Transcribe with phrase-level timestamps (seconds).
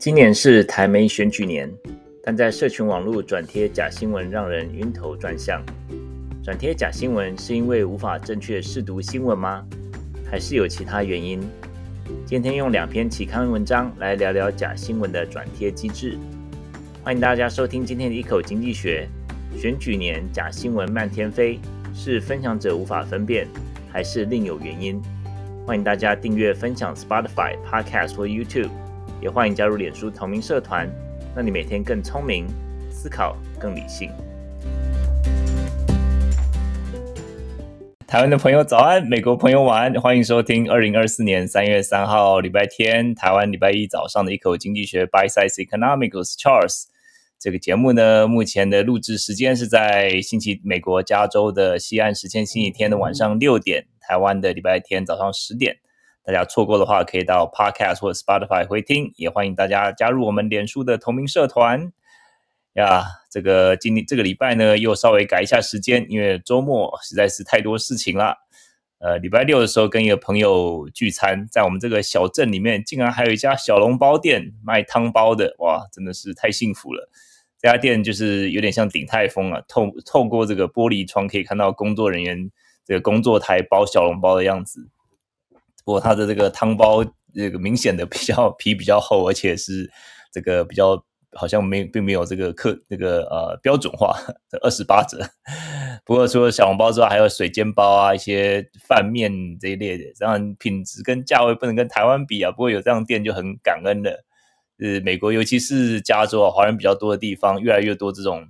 [0.00, 1.70] 今年是台媒选举年，
[2.22, 5.62] 但在社群网络转贴假新闻让人晕头转向。
[6.42, 9.62] 转贴假新闻是因为无法正确试读新闻吗？
[10.24, 11.38] 还是有其他原因？
[12.24, 16.16] 今天用两篇期刊文章来聊聊假新闻的转贴机制。
[17.04, 19.06] 欢迎大家收听今天的一口经济学。
[19.54, 21.60] 选举年假新闻漫天飞，
[21.92, 23.46] 是分享者无法分辨，
[23.92, 24.98] 还是另有原因？
[25.66, 28.70] 欢迎大家订阅、分享 Spotify、Podcast 或 YouTube。
[29.20, 30.90] 也欢迎加入脸书同名社团，
[31.36, 32.46] 让你每天更聪明，
[32.90, 34.10] 思考更理性。
[38.06, 46.84] 台湾的朋友早安，美国朋友晚安，欢迎收听二零二四年三月三号礼拜天，台湾礼拜一早上的一口经济学 （By Size Economics Charles
[47.38, 55.76] 这个节目呢，目前的录制时间是在星期美国加州的西岸时间星期天的晚上六点，台湾的礼拜天早上十点。
[56.24, 59.12] 大家错过的话，可以到 Podcast 或者 Spotify 回听。
[59.16, 61.92] 也欢迎大家加入我们脸书的同名社团
[62.74, 63.04] 呀。
[63.30, 68.36] 这个今天这个礼拜呢，又稍微改一下时间，因为周末实在是太多事情了。
[68.98, 77.08] 呃，礼拜六的时候跟一个朋友聚餐，在我们这个小镇里面，竟然还有一家小笼包店卖汤包的，哇，真的是太幸福了。
[77.58, 82.50] 这家店就是有点像鼎泰丰啊，透透过这个玻璃窗可以看到工作人员
[82.84, 84.90] 这个工作台包小笼包的样子。
[85.84, 89.90] 不过它的这个汤包，这个明显的比较皮比较厚，而且是
[90.32, 94.16] 这个比较好像没并没有这个客这个呃标准化
[94.50, 95.18] 的 二十八折。
[96.04, 102.50] 不过除了小笼包之外，还有水煎包啊，一些饭面这一类的，当然品质跟价位不能跟台湾比啊。
[102.50, 104.24] 不过有这样店就很感恩了。
[104.78, 108.46] 呃，美国尤其是加州啊，华人比较多的地方，越来越多这种。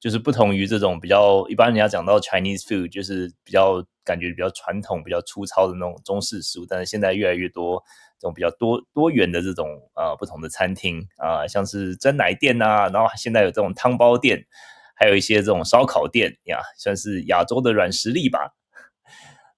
[0.00, 6.66] 就是不同于这种比较一般，人家讲到 Chinese food，就是比较感觉比较传统、比较粗糙的那种中式食物。
[6.66, 7.82] 但是现在越来越多
[8.18, 14.46] 这种比较多多元的这种啊、不同的餐厅啊、像是蒸奶店呐、啊，然后现在有这种汤包店，
[14.96, 18.54] 还有一些这种烧烤店呀，算是亚洲的软实力吧。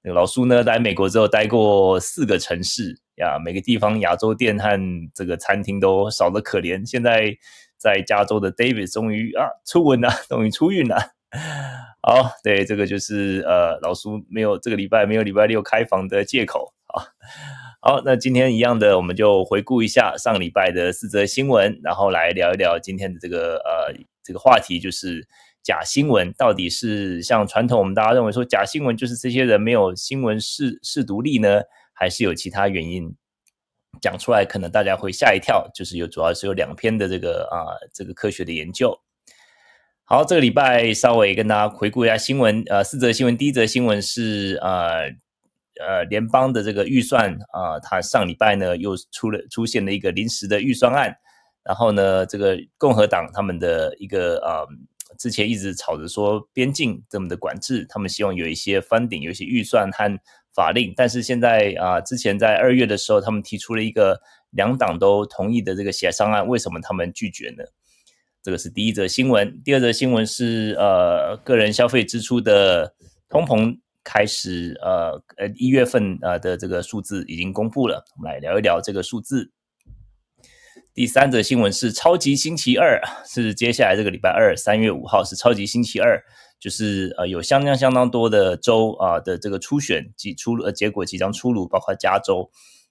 [0.02, 4.78] 老苏呢，来美国之后待过四个城市呀，每个地方亚洲店和
[5.14, 6.84] 这个餐厅都少得可怜。
[6.84, 7.36] 现在。
[7.82, 10.98] 在加州的 David 终于啊出文了，终于出运了。
[12.02, 17.04] 好，对，这个就是呃老苏没有这个礼拜没有礼拜六开房的借口啊。
[17.82, 25.26] 好，那今天一样的，我们就回顾一下上礼拜的四则新闻，然后来聊一聊今天的这个呃这个话题，就是
[25.62, 31.60] 假新闻到底是像传统我们大家认为说假新闻就是这些人没有新闻识识读力呢，
[31.92, 33.14] 还是有其他原因？
[34.00, 38.98] 讲出来可能大家会吓一跳，就是有主要是有两篇的这个啊这个科学的研究。
[40.12, 43.36] 好，这个礼拜稍微跟大家回顾一下新闻，呃，四则新闻。
[43.38, 45.02] 第一则新闻是呃
[45.80, 51.14] 呃联邦的这个预算啊，它上礼拜呢又出了出现了一个临时的预算案，
[51.62, 54.66] 然后呢这个共和党他们的一个呃
[55.16, 60.18] 之前一直吵着说边境这么的管制，他们希望有一些 funding，有一些预算和。
[60.52, 64.20] 法令，但是现在啊、之前在二月的时候，他们提出了一个
[64.50, 67.62] 两党都同意的这个协商案，为什么他们拒绝呢？
[68.42, 69.60] 这个是第一则新闻。
[69.64, 72.94] 第二则新闻是呃，个人消费支出的
[73.28, 79.50] 通膨开始呃呃一月份啊的这个数字已经公布了，我们来聊一聊这个数字。
[80.92, 86.22] 第三则新闻是超级星期二，是接下来这个礼拜二，三月五号是超级星期二。
[86.58, 92.50] 就是呃有相当相当多的州啊的这个初选即出呃结果即将出炉，包括加州，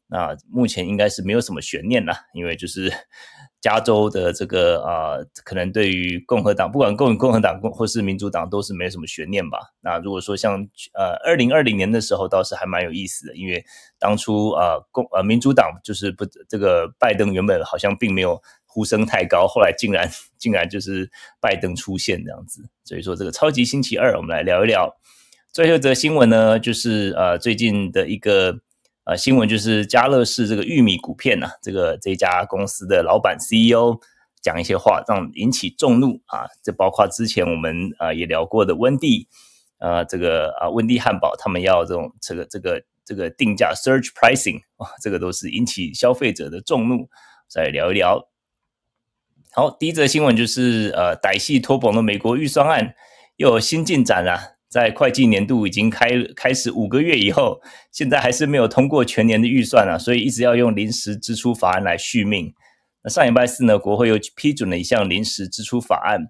[0.10, 2.92] 那目前应该是没有什么悬念了，因为就是
[3.62, 9.60] 加州的这个啊可能对于共和党不管共共和党或是民主党都是没有什么悬念吧。
[9.82, 10.56] 那如果说像
[10.94, 13.64] 呃二零二零年的时候倒是还蛮有意思的，因为
[14.00, 18.42] 当初啊共呃民主党就是不这个拜登原本好像并没有。
[18.72, 21.10] 呼声太高，后来竟然竟然就是
[21.42, 24.96] 拜登出现这样子，所以说这个超级星期二，我们来聊一聊。
[25.52, 28.60] 最后一则新闻呢，就是呃最近的一个
[29.06, 34.00] 呃新闻，就是家乐氏这个玉米谷片呐、啊，这个这家公司的老板 CEO
[34.42, 36.46] 讲一些话，让引起众怒啊。
[36.64, 39.28] 这包括之前我们啊、也聊过的温蒂，
[39.80, 47.10] 呃这个啊温蒂汉堡，他们要这种这个这个这个定价 surge pricing 啊，这个都是引起消费者的众怒。
[47.48, 48.30] 再聊一聊。
[49.52, 52.94] 好，第一则新闻就是，呃，歹戏拖棚的美国预算案
[53.38, 54.59] 又有新进展了。
[54.70, 57.60] 在会计年度已经开开始五个月以后，
[57.92, 62.54] 现在还是没有通过全年的预算啊，所以一直要用临时支出法案来续命。
[63.04, 66.28] 那上礼拜四呢，国会又批准了一项临时支出法案，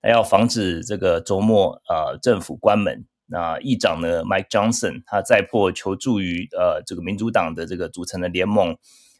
[0.00, 3.04] 还要防止这个周末呃政府关门。
[3.26, 8.76] 那议长呢，Mike Johnson 他再迫求助于呃这个民主党的这个组成的联盟。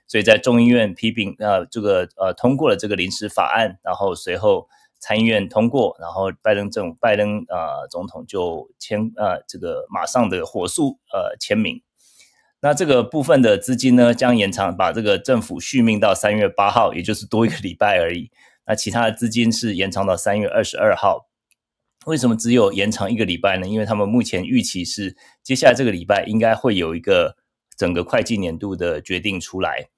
[0.08, 4.68] 所以在众议院批评呃这个呃通过了这个临时法案，然后随后
[5.02, 11.82] 参议院通过，然后拜登政府拜登呃总统就签呃这个马上的火速呃签名。
[12.60, 18.30] 那这个部分的资金呢，将延长把这个政府续命到三月八号，也就是多一个礼拜而已。
[18.64, 21.28] 那其他的资金是延长到三月二十二号。
[22.06, 23.66] 为什么只有延长一个礼拜呢？
[23.66, 27.36] 因为他们目前预期是接下来这个礼拜应该会有一个
[27.76, 29.88] 整个会计年度的决定出来。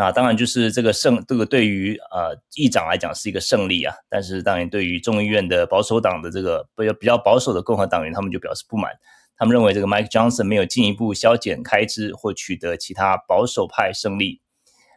[0.00, 8.90] 那当然就是这个胜，这个对于呃议长来讲是一个胜利啊，但是当然对于众议院的保守党的这个比较比较保守的共和党员，他们就表示不满。
[9.36, 14.40] 他们认为这个 Mike Johnson 没有进一步削减开支或取得其他保守派胜利，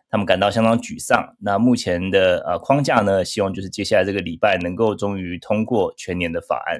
[0.09, 1.35] 他们感到相当沮丧。
[1.41, 6.77] 那目前的呃框架呢，希望就是接下来这个礼拜能够终于通过全年的法案。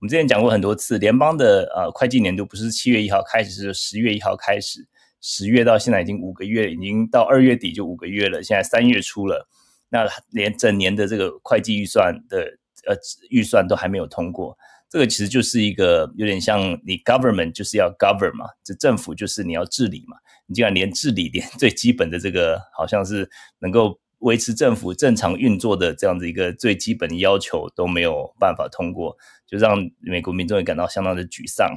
[0.00, 4.88] 我们之前讲过很多次，联邦的呃会计年度不是七月一号开始，是十月一号开始。
[5.22, 8.42] 十月到现在已经五个月，已经到二月底就五个月了。
[8.42, 9.48] 现在三月初了，
[9.88, 12.38] 那连整年的这个会计预算的
[12.86, 12.94] 呃
[13.30, 14.58] 预算都还没有通过。
[14.90, 20.18] 这个其实就是一个有点像你 government 就是要 govern 嘛，这政府就是你要治理嘛。
[20.46, 23.30] 你竟然连治理连最基本的这个好像是
[23.60, 29.16] 能够维持政府正常运作的这样子一个最基本的要求都没有办法通过，
[29.46, 31.72] 就让美国民众也感到相当的沮丧。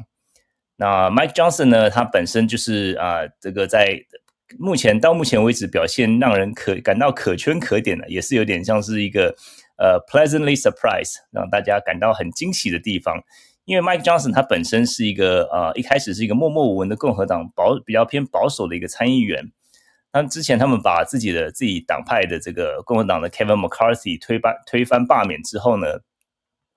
[0.77, 1.89] 那 Mike Johnson 呢？
[1.89, 3.97] 他本身就是啊、这个在
[4.59, 9.35] 目前到目前为止表现让人可感到可圈可点的，也是有点像是一个
[9.77, 13.21] 呃 pleasantly surprise，让大家感到很惊喜的地方。
[13.63, 19.51] 因为 Mike Johnson 他本身是一个呃一开始是一个默默无闻的共和党保比较偏保守的一个参议员。
[20.13, 25.87] 那之前他们把自己的自己党派的这个共和党的 Kevin McCarthy 推翻推翻罢免之后呢，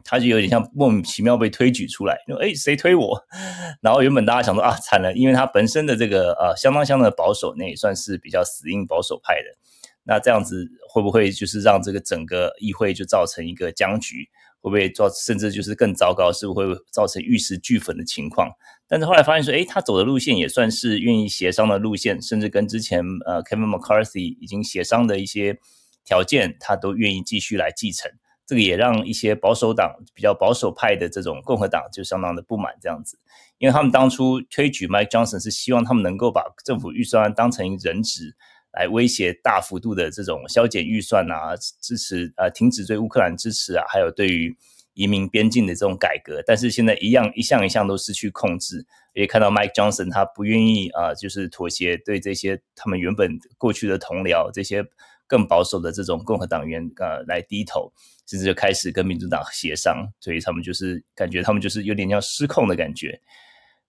[0.05, 3.21] 他就有点像莫名其妙被推举出来，说哎，谁推我？
[3.83, 9.57] 然后原本大家想说啊，惨了，因为他本身的这个呃相当相当的保守，那也算是比较死硬保守派的。
[10.05, 14.29] 那这样子会不会就是让这个整个议会就造成一个僵局？
[14.61, 18.51] 会不会造甚至就是更糟糕，是不是会造成玉石俱焚的情况？
[18.89, 25.59] 但是后来发现说，哎，他走的路线也算是愿意协商的路线，甚至跟之前呃 Kevin McCarthy 已经协商的一些
[26.05, 28.11] 条件，他都愿意继续来继承。
[28.49, 33.19] 这个也让一些保守党比较保守派的这种共和党就相当的不满，这样子，
[33.59, 38.35] 因为他们当初推举 Mike Johnson 是希望他们能够把政府预算案当成人质，
[38.73, 44.57] 来威胁大幅度的这种削减预算啊，支持呃停止对乌克兰支持啊，还有对于
[44.95, 54.87] 移民边境的这种改革，但是现在一样一项一项都失去控制，也看到 Mike Johnson 他不愿意啊、就是妥协对这些他们原本过去的同僚这些。
[55.31, 57.93] 更保守的这种共和党员呃来低头，
[58.29, 63.19] 甚至就开始跟民主党协商，所以他们就是感觉他们就是有点像失控的感觉。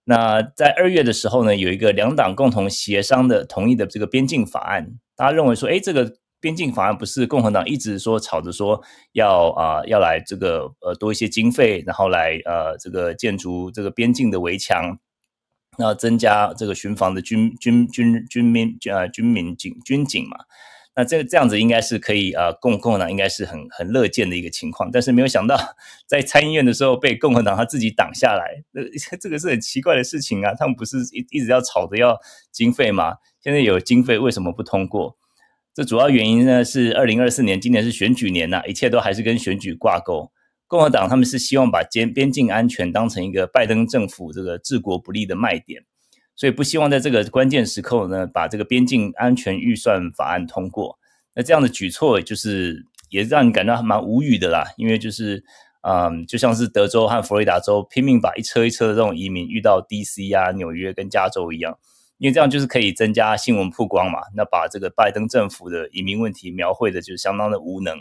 [0.04, 8.82] 那在二月的时候呢，有一个两党共同协商的同意的这个边境法案，大家认为说，哎，这个边境法案不是共和党一直说吵着说
[9.12, 14.98] 要啊、要来这个呃多一些经费，然后来呃这个建筑这个边境的围墙，
[15.76, 20.38] 然后增加这个巡防的军军军军民呃军民警军警嘛。
[20.96, 25.56] 那这个这样子应该是可以啊，共共和党应该是很很乐见的一个情况，但是没有想到
[26.06, 30.52] 在参议院的时候被共和党他自己挡下来，这 这个是很奇怪的事情啊！
[30.58, 32.18] 他们不是一一直要吵着要
[32.52, 33.14] 经费吗？
[33.40, 35.16] 现在有经费为什么不通过？
[35.72, 40.32] 这主要原因呢是二零二四年今年是选举年呐、一切都还是跟选举挂钩。
[40.66, 45.84] 共和党他们是希望把边边境安全当成一个拜登政府这个治国不利的卖点。
[46.40, 50.98] 所以不希望在这个关键时刻呢，把这个边境安全预算法案通过。
[51.34, 55.44] 那这样的举措就是也让你感到还蛮无语的啦，因为就是
[55.82, 61.78] 嗯，就像是德州和佛罗里达州拼命把一车一车的这种移民运到 DC 啊、纽约跟加州一样，
[62.16, 64.20] 因为这样就是可以增加新闻曝光嘛。
[64.34, 67.98] 那把这个拜登政府的移民问题描绘的就相当的无能。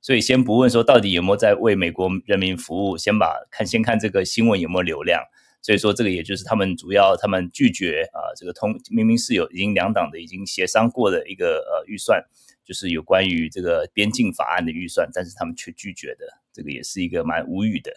[0.00, 5.24] 所以先不问说到底有没有在为美国人民服务，先把看先看这个新闻有没有流量。
[5.62, 12.24] 所以说，这个也就是他们主要，他们拒绝啊，这个通明明是有已经两党的已经协商过的一个呃预算，
[12.64, 17.92] 就是有关于这个边境法案的预算，但是他们却拒绝的，这个也是一个蛮无语的。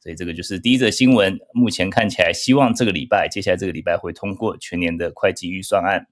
[0.00, 6.06] 所以这个就是第一则新闻，目前看起来希望这个礼拜，接下来这个礼拜会通过全年的会计预算案。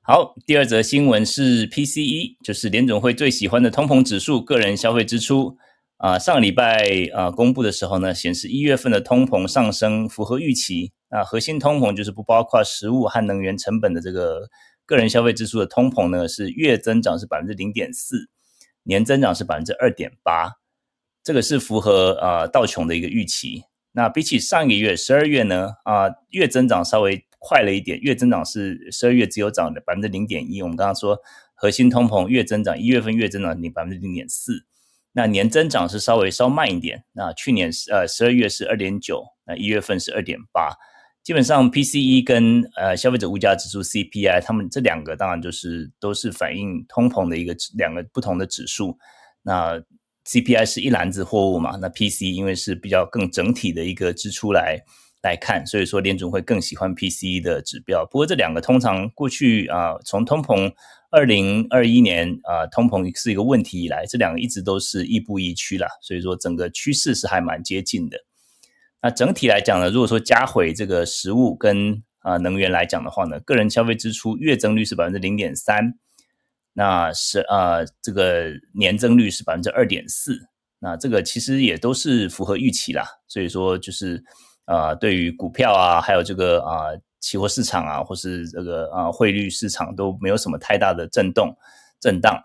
[0.00, 5.58] 好，第二则新闻是 PCE，就是联总会最喜欢的通膨指数，个人消费支出。
[5.98, 10.92] 啊，上个礼拜啊公布的时候呢，显示一月份的通膨上升符合预期。
[11.08, 14.48] 那核心通膨就是不包括食物和能源成本的这个
[14.84, 18.28] 个人消费支出的通膨呢，是月增长是百分之零点四，
[18.82, 20.52] 年增长是百分之二点八，
[21.24, 23.62] 这个是符合啊道琼的一个预期。
[23.92, 30.60] 那比起上个月十二月呢，啊月增长稍微快了一点，月增长是十二月只有涨了百分之零点一。
[30.60, 31.18] 我们刚刚说
[31.54, 34.66] 核心通膨月增长，一月份月增长你百分之零点四，
[35.16, 37.02] 那年增长是稍微稍慢一点。
[37.14, 40.76] 那去年是呃十二月是二点九，那一月份是二点八。
[41.22, 48.98] 基本上 PCE 跟呃消费者物价指数 CPI，他们这两个当然就是都是反映通膨的一个两个不同的指数。
[49.42, 49.82] 那
[50.26, 54.78] CPI 是一篮子货物嘛，那 PCE 因为是比较更整体的一个支出来
[55.26, 58.06] 来看，所以说联总会更喜欢 PCE 的指标。
[58.06, 60.72] 不过这两个通常过去啊、从通膨
[61.10, 68.18] 二零二一年啊、通膨是一个问题以来，这两个一直都是亦步亦趋啦，所以说整个趋势是还蛮接近的。
[69.02, 75.98] 那整体来讲呢，如果说加回这个食物跟啊、能源来讲的话呢，个人消费支出月增率是百分之零点三。
[76.78, 83.02] 那是呃，这个年增率是百分之二点四，那这个其实也都是符合预期啦。
[83.26, 84.22] 所以说就是
[84.66, 91.56] 呃，对于股票啊，还有这个啊、期货市场啊，或是这个啊、汇率市场都没有什么太大的震动
[91.98, 92.44] 震荡。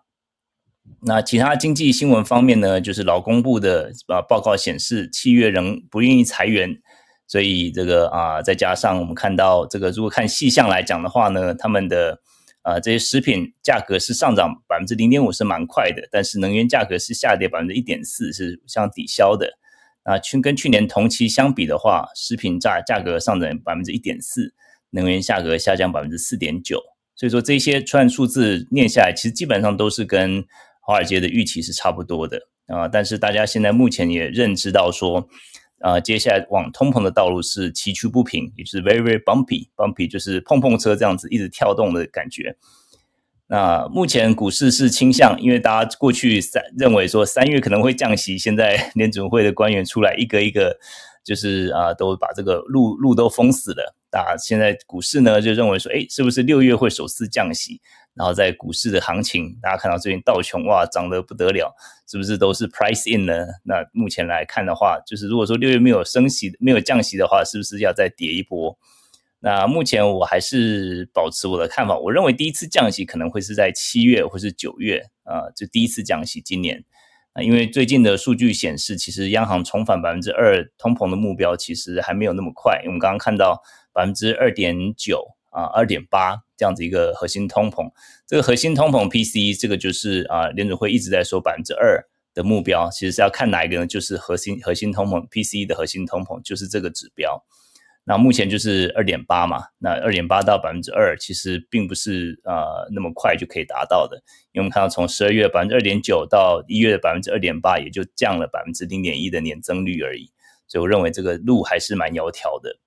[1.02, 6.82] 那其他经济新闻方面呢，就是劳工部的啊报告显示，七月仍不愿意裁员，
[7.28, 12.22] 所以这个啊、再加上我们看到这个，如果看细项来讲的话呢，他们的。
[12.64, 19.50] 啊、这些食品价格是上涨百分之零点五，是蛮快的，但是能源价格是下跌百分之一点四，是相抵消的。
[20.04, 24.54] 啊，去跟去年同期相比的话，食品价价格上涨百分之一点四，
[24.90, 26.82] 能源价格下降百分之四点九。
[27.16, 30.44] 所以说这些串数字念下来，其实基本上都是跟
[30.82, 32.88] 华尔街的预期是差不多的啊。
[32.88, 35.28] 但是大家现在目前也认知到说。
[35.84, 42.56] 啊、接下来往通膨的道路是崎岖不平，也就是 very very bumpy，bumpy 就是碰碰车这样子一直跳动的感觉。
[43.52, 50.80] 那目前股市是倾向，因为大家过去三认为说三月可能会降息，现在联准会的官员出来一个一个，
[51.22, 53.94] 就是啊、都把这个路路都封死了。
[54.10, 57.82] 大家现在股市呢就认为说，哎，是不是六月会首次降息？
[58.14, 61.76] 然后在股市的行情，大家看到最近道琼哇涨得不得了，
[62.10, 63.34] 是不是都是 price in 呢？
[63.66, 68.78] 那目前来看的话，就是如果说六月没有升息、没有降息的话，是不是要再跌一波？
[69.42, 76.84] 那目前我还是保持我的看法，我认为第一次降息可能会是在七月或是九月啊、呃，就第一次降息今年
[77.34, 85.36] 啊，因为最近的数据显示，其实央行重返百分之二通膨的目标其实还没有那么快，因为我们刚刚看到百分之二点九。
[85.52, 87.92] 啊，二点八这样子一个核心通膨，
[88.26, 92.02] 这个核心通膨 PCE 这个就是啊，联准会一直在说百分之二
[92.34, 93.86] 的目标，其实是要看哪一个呢？
[93.86, 97.44] 就是核心核心通膨 PCE 的核心通膨就是这个指标。
[98.04, 104.18] 那目前就是二点八嘛，那二点八到百分之二其实并不是呃那么快就可以达到的，
[104.52, 110.32] 因为我们看到从十二月百分之二点九到一月的百分之二点八，也就降了百分之零点一的年增率而已，
[110.68, 112.78] 所以我认为这个路还是蛮窈窕的。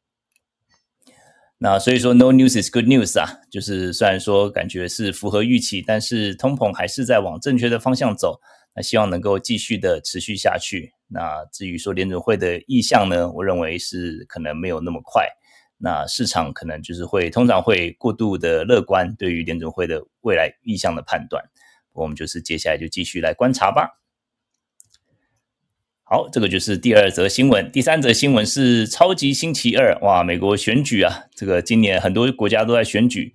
[1.59, 8.41] 那所以说，no news is good news 啊，就是虽然说感觉是符合预期，但是通膨还是在往正确的方向走。
[8.75, 10.94] 那希望能够继续的持续下去。
[11.09, 15.27] 那至于说联准会的意向呢，我认为是可能没有那么快。
[15.77, 21.45] 那市场可能就是会通常会过度的乐观对于联准会的未来意向的判断。
[21.93, 24.01] 我们就是接下来就继续来观察吧。
[26.07, 27.71] 好，这个就是第二则新闻。
[27.73, 30.23] 第三则新闻是超级星期二，哇！
[30.23, 33.35] 美国选举啊，这个今年很多国家都在选举。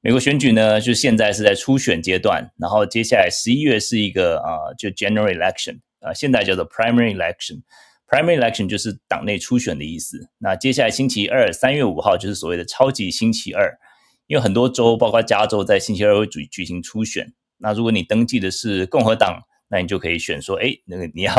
[0.00, 7.62] 美国选举呢，就现在是在初选阶段，然后接下来十一月是一个啊、就 general election 啊、现在叫做 primary election。
[8.06, 10.30] primary election 就是党内初选的意思。
[10.38, 13.78] 那接下来星期二，三月五号就是所谓的超级星期二，
[14.26, 17.34] 因为很多州，包括加州，在星期二会举举行初选。
[17.58, 21.34] 那如果你登记的是共和党，那你就可以选说，哎，那个你要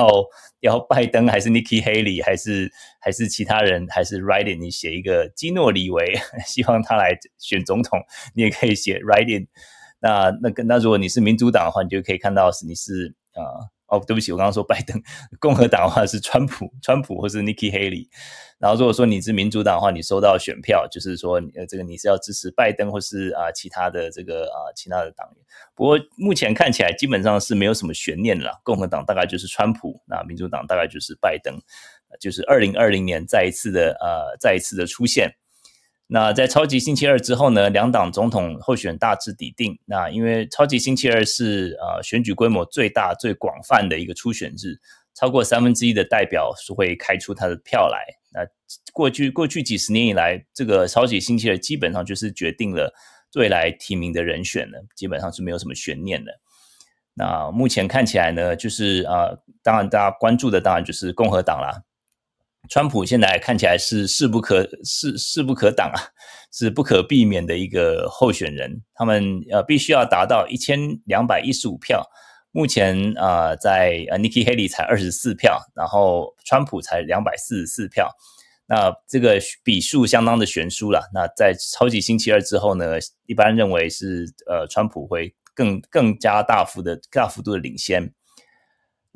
[0.59, 7.99] 要拜登还是 Nikki Haley 还是还是其他人还是 write in 你写一个基诺里维， 希望他来选总统，
[8.35, 9.47] 你也可以写 write in。
[10.01, 13.73] 那那跟那如果你是民主党的话，你就可以看到是你是啊。
[13.89, 15.01] 哦，对不起，我刚刚说拜登，
[15.39, 18.07] 共和党的话是川普，川普或是 Nikki Haley。
[18.59, 25.45] 然后如果说你是民主党的话，你收到选票，就是说呃这个你是要支持拜登或是啊其他的这个啊其他的党员。
[25.75, 31.57] 不过目前看起来基本上是没有什么悬念了，共和党大概就是川普，那民主党大概就是拜登，
[32.19, 35.31] 就是二零二零年再一次的呃再一次的出现。
[36.11, 39.77] 那在超级星期二之后呢，两党总统候选大致底定。
[39.85, 44.79] 那因为超级星期二是呃选举规模最大、最广泛的一个初选日，
[45.13, 47.99] 超过三分之一的代表是会开出他的票来。
[48.33, 48.41] 那
[48.91, 52.91] 过去过去几十年以来，这个超级星期二基本上就是决定了
[53.35, 56.31] 未来提名的人选了，基本上是没有什么悬念的。
[57.13, 61.83] 那目前看起来呢，就是、呃，当然大家关注的当然就是共和党啦。
[62.69, 65.97] 川普现在看起来是势不可势势不可挡啊，
[66.53, 68.83] 是不可避免的一个候选人。
[68.93, 72.05] 他们呃必须要达到一千两百一十五票，
[72.51, 78.11] 目前啊、呃、在呃 Nikki Haley 才二十四票，然后川普才两百四十四票，
[78.67, 81.09] 那这个比数相当的悬殊了。
[81.11, 88.13] 那在超级星期二之后呢，一般认为是呃川普会更更加大幅的大幅度的领先。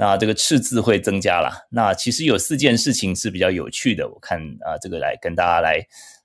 [0.05, 1.65] 那这个赤字会增加了。
[1.71, 5.79] 那其实有四件事情是比较有趣的，我看啊，这个来跟大家来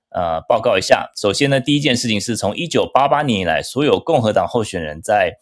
[0.09, 1.09] 呃报告一下。
[1.15, 5.37] 首先呢，第一件事情是从一九八八年以来，所有共和党候选人在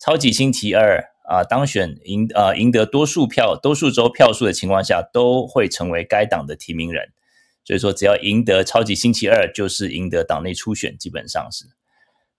[0.00, 7.10] 超级星期二啊当选赢呃赢得多数票、多数州票数的情况下，都会成为该党的提名人。
[7.66, 11.66] 所以说，只要赢得超级星期二，就是赢得党内初选，基本上是。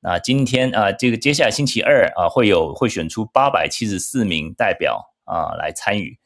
[0.02, 5.13] 那今天啊，这个接下来星期二啊，会有会选出八百七十四名代表。
[5.26, 6.18] 啊，来参与，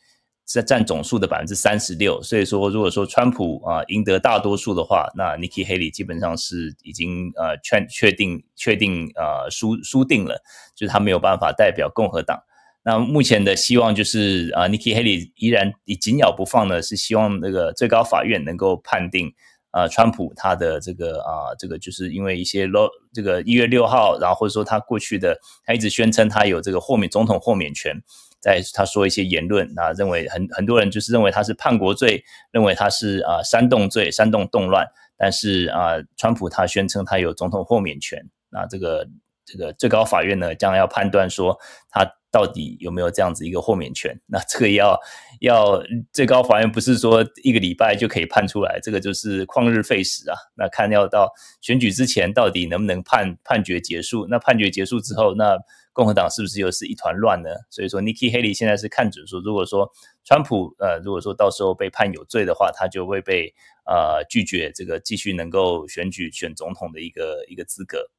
[0.48, 2.22] 是占总数的百分之三十六。
[2.22, 10.42] 所以说，如果说川普啊赢得大多数的话，那 Nikki Haley 基本上是已经呃确确定确定呃输输定了，
[10.76, 12.40] 就是他没有办法代表共和党。
[12.84, 19.34] 那目前的希望就是啊，Nikki Haley 依然以紧咬不放呢，是希望那个最高法院能够判定
[19.72, 28.02] 啊，川普他的这个啊这个就是因为一些六这个一月六号，然后或者说他过去的他一直宣称他有这个豁免总统豁免权。
[28.40, 34.86] 在他说一些言论啊，认为很很多人就是认为他是叛国罪，认为他是啊煽动罪，煽动动乱。
[35.18, 39.08] 但是啊，川普他宣称他有总统豁免权，那这个
[39.44, 41.58] 这个最高法院呢将要判断说
[41.90, 44.16] 他到底有没有这样子一个豁免权。
[44.28, 44.96] 那这个要
[45.42, 45.82] 要
[46.14, 50.38] 最高法院不是说一个礼拜就可以判出来，这个就是旷日费时啊。
[50.56, 54.28] 那看要到选举之前到底能不能判判决结束？
[54.30, 55.58] 那判决结束之后，那。
[55.98, 57.50] 共和党是不是又是一团乱呢？
[57.72, 59.92] 所以说，Nikki Haley 现在是看准说，如果说
[60.24, 63.52] 川普呃，如果说到时候被判有罪的话，他就会被
[63.88, 68.12] 呃拒绝这个继续能够选举选总统的一个一个资格。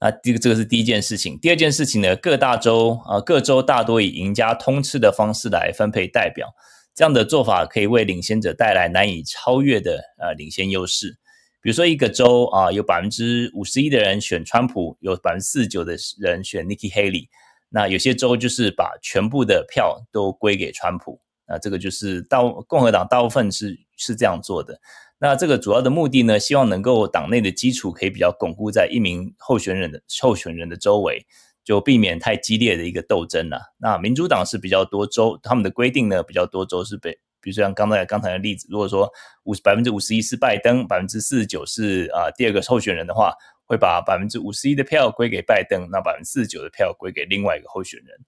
[0.00, 1.38] 那这个这个是第一件事情。
[1.38, 6.48] 第二件事情呢，各大州啊、呃，各州大多以赢家通吃的方式来分配代表，
[6.96, 11.19] 这样的做法可以为领先者带来难以超越的呃领先优势。
[11.62, 17.28] 比如说一个州啊，有百分之五十一的人选川普，有百分之四十九的人选 Nikki Haley。
[17.68, 21.20] 那有些州就是把全部的票都归给川普。
[21.46, 24.80] 那这个就是到共和党大部分是是这样做的。
[25.18, 31.26] 那这个主要的目的呢，希望能够党内的基础可以比较巩固在一名候选人的候选人的周围，
[31.62, 33.74] 就避免太激烈的一个斗争了。
[33.78, 37.18] 那民主党是比较多州，他们的规定呢比较多州是被。
[37.40, 39.10] 比如说像刚才刚才的例子，如果说
[39.44, 43.32] 五十百分之五十一是拜登，百分之四十九是啊第二个候选人的话，
[43.66, 48.18] 会把百分之五十一的票归给拜登，那百分之四十九的票归给另外一个候选人。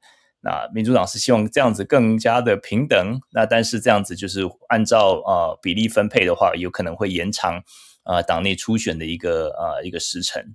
[0.44, 7.62] 那民主党是希望这样子更加的平等，那但是这样子就是按照啊比例分配的话，有可能会延长
[8.03, 10.55] 啊党内初选的一个啊一个时程。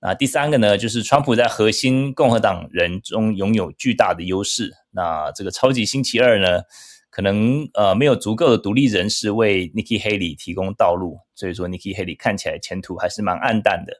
[0.00, 4.72] 那第三个呢，就是川普在核心共和党人中拥有巨大的优势。
[4.90, 6.62] 那这个超级星期二呢，
[7.10, 13.92] 可能呃没有足够的独立人士为 Nikki Haley 提供道路，所以说 Nikki Haley 看起来前途还是蛮暗淡的。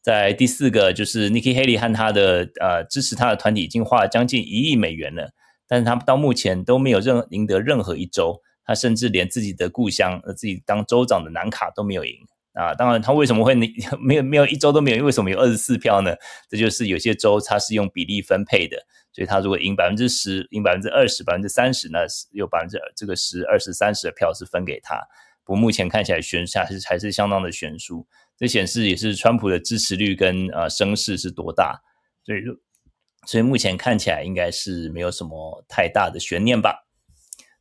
[0.00, 5.30] 在第四个就是 Nikki Haley 和他的呃支持他的团体已经花了将近一亿美元了，
[5.66, 12.14] 但是他到目前都没有任赢得任何一州，他甚至连自己的故乡呃自己当州长的南卡都没有赢
[12.54, 12.74] 啊。
[12.74, 15.04] 当然他为什么会没有没有一周都没有？
[15.04, 16.14] 为什么有二十四票呢？
[16.48, 18.78] 这就是有些州它是用比例分配的。
[19.18, 24.94] 所以他如果赢百分之十，赢百分之二十，百分之三十，那有百分之这个十、二十、三十的票是分给他。
[25.42, 31.82] 不过目前看起来悬下是还是相当的悬殊，这显示也是川普的支持率跟呃声势是多大。
[32.22, 32.38] 所以，
[33.26, 36.86] 所以目前看起来应该是没有什么太大的悬念吧。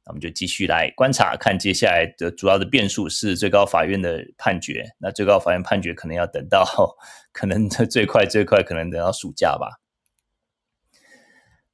[0.05, 4.85] 那我们就继续来观察，看接下来的主要的变数是最高法院的判决。
[4.99, 6.63] 那最高法院判决可能要等到，
[7.33, 9.81] 可能最快最快可能等到暑假吧。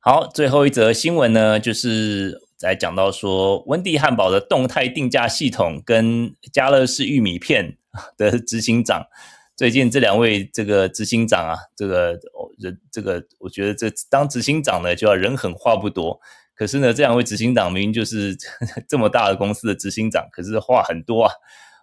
[0.06, 7.78] 好，最后一则新闻呢，就是来讲到说，温蒂汉堡的动态定价系统跟家乐氏玉米片
[8.18, 9.08] 的执行长，
[9.56, 12.20] 最近这两位这个执行长啊，这个
[12.60, 16.20] 人这个，我觉得这当执行长呢，就要人狠话不多。
[16.54, 18.36] 可是呢，这两位执行长明明就是
[18.90, 21.32] 这么大的公司的执行长，可是话很多啊。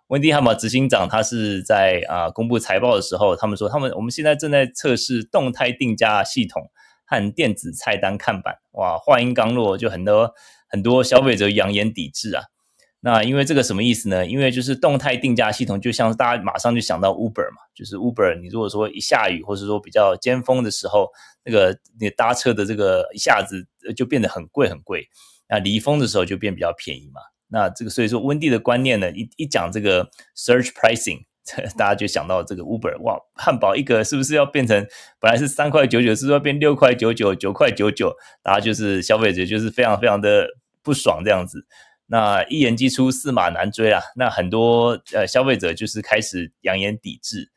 [0.08, 6.70] 温蒂汉堡执行长他是在啊公布财报的时候，他们说他们我们现在正在测试动态定价系统。
[7.10, 10.32] 和电子菜单看板，哇，话音刚落，就很多
[10.68, 12.44] 很多消费者扬言抵制啊。
[13.00, 14.24] 那因为这个什么意思呢？
[14.24, 21.08] 因为就是动态定价系统，就像大家马上就想到 Uber 嘛，就是 Uber，你如果说一下雨，或者说比较尖峰的时候，
[21.44, 25.08] 那个你搭车的这个一下子就变得很贵很贵，
[25.48, 27.20] 那离峰的时候就变比较便宜嘛。
[27.48, 31.24] 那这个所以说温蒂的观念呢，一一讲这个 search pricing，
[31.76, 34.86] 大家就想到这个 Uber，哇，汉堡一个是不是要变成
[35.18, 38.14] 本来是三块九九，是不是要变六块九九、九块九九？
[38.42, 40.46] 大家就是消费者就是非常非常的
[40.82, 41.66] 不爽这样子。
[42.06, 44.02] 那一言既出，驷马难追啊！
[44.16, 47.50] 那很多呃消费者就是开始扬言抵制。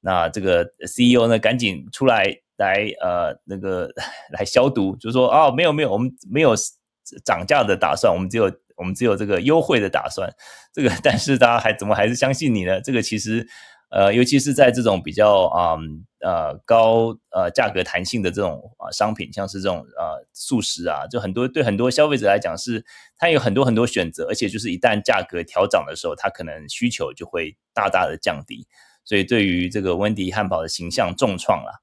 [0.00, 2.24] 那这个 CEO 呢，赶紧出来
[2.56, 3.90] 来呃那个
[4.32, 6.54] 来消毒，就说哦，没有没有，我们没有
[7.24, 10.30] 涨价的打算，我们只有我们只有这个优惠的打算。
[10.72, 12.80] 这个但是大家还怎么还是相信你呢？
[12.80, 13.46] 这个其实。
[13.90, 15.74] 呃，尤其是在这种比较啊
[16.20, 22.84] 呃，高呃价格弹性的这种啊商品，像是这种呃速食啊，就很多对很多消费者来讲是
[23.16, 28.66] 它有很多很多选择，而且就是一旦价格调涨的时候，它可能需求就会大大的降低，
[29.06, 31.82] 所以对于这个温迪汉堡的形象重创了。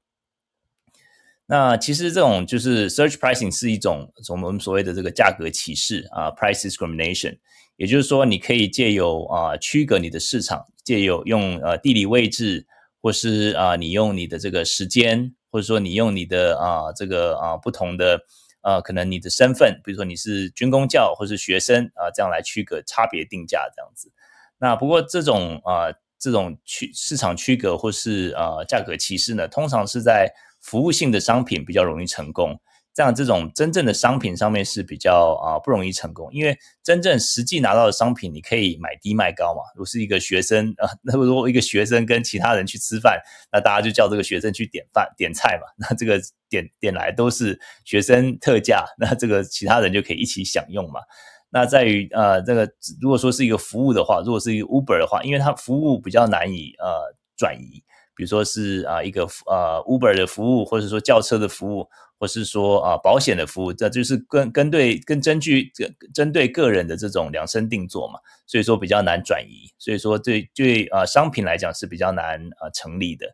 [1.47, 7.38] 那其实这种就是 search pricing 是一种我们所谓的这个价格歧视啊，price discrimination。
[7.77, 12.65] 也就是说，你可以借由啊区隔你的市场，借由用呃地理位置，
[13.01, 18.17] 或是啊你用你的这个时间，或者说你用你的啊这个啊不同的
[18.62, 24.10] 啊可能你的身份，比如说你是军工教或是学生啊这样来区隔差别定价这样子。
[24.58, 30.34] 那不过这种啊这种区市场区隔或是啊价格歧视呢，通常是在
[30.65, 32.60] 服务性的商品比较容易成功。
[32.95, 39.60] 这样，这种真正的商品上面是比较啊不容易成功，因为真正实际拿到的商品，你可以买低卖高嘛。
[39.75, 43.19] 如果是一个学生啊， 那如果一个学生跟其他人去吃饭，
[43.51, 45.67] 那大家就叫这个学生去点饭点菜嘛。
[45.78, 46.17] 那这个
[46.49, 51.01] 点点来都是学生特价， 那这个其他人就可以一起享用嘛。
[51.49, 52.65] 那在于呃这个
[53.01, 57.84] 如果说是一个服务的话，如果是一个 Uber 的话，因为它服务比较难以呃转移，
[58.15, 61.88] 比如说是啊一个呃 Uber 的服务，或者说轿车的服务。
[62.17, 65.69] 或是说啊，保险的服务，这就是跟跟对跟针对
[66.13, 73.28] 针对个人的这种量身定做嘛，所以说比较难转移，所以说对对啊商品来讲是比较难啊成立的。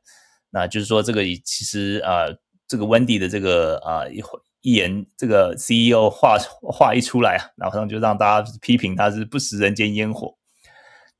[0.49, 2.25] 那就是说这个其实啊
[2.67, 4.19] 这个 Wendy 的这个啊一
[4.61, 10.35] 一言这个 CEO 话话一出来啊，然后就让大家批评他是不食人间烟火。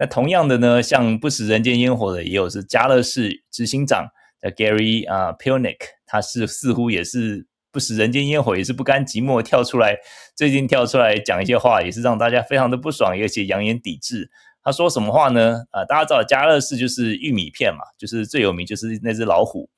[0.01, 4.07] 那同样的呢，像不食人间烟火的也有是家乐士执行长
[4.39, 7.45] 的 Gary 啊 Pilnick，他是似乎也是。
[7.73, 9.95] 不食人间烟火，也是不甘寂寞，跳出来，
[10.35, 14.29] 最近跳出来讲一些话，也是让大家非常的不爽，而且扬言抵制。
[14.61, 15.63] 他说什么话呢？
[15.71, 19.69] 啊，大家知道家乐士就是玉米片嘛，就是最有名就是那只老虎。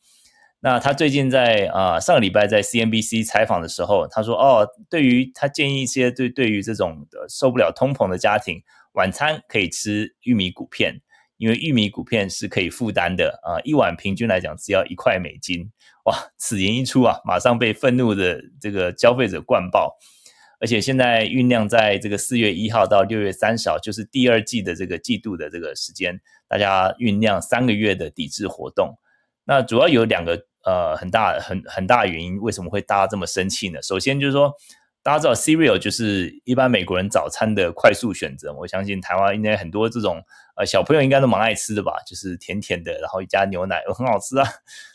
[0.61, 11.01] 那他最近在啊上个礼拜在 CNBC 采访的时候，他说哦，对于他建议一些对对于这种受不了通膨的家庭，晚餐可以吃玉米谷片。
[11.37, 15.69] 因为玉米谷片是可以负担的啊，一碗平均来讲只要一块美金，
[16.05, 16.15] 哇！
[16.37, 19.97] 此言一出啊，马上被愤怒的这个消费者灌爆，
[20.61, 28.97] 而且现在酝酿在这个四月一号到六月三十号，就是第二季的这个季度的这个时间，大家酝酿三个月的抵制活动。
[29.43, 33.81] 那主要有两个呃很大很很大原因，为什么会大家这么生气呢？
[33.81, 34.53] 首先就是说。
[35.03, 40.23] 大家知道 cereal 就是一般美国人早餐的快速选择，我相信台湾应该很多这种
[40.55, 44.47] 呃小朋友应该都蛮爱吃的吧，就是甜甜的，然后加牛奶， 很好吃啊。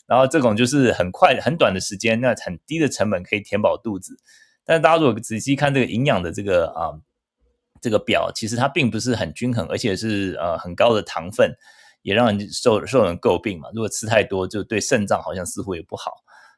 [0.06, 4.16] 然后这种就是很快很短的时间，那很低的成本可以填饱肚子。
[4.64, 6.96] 但是大家如果仔细看这个营养的这个啊、
[7.82, 11.54] 这个表，其实它并不是很均衡，而且是呃很高的糖分，
[12.00, 13.68] 也让人受受人诟病嘛。
[13.74, 16.12] 如果吃太多，就对肾脏好像似乎也不好。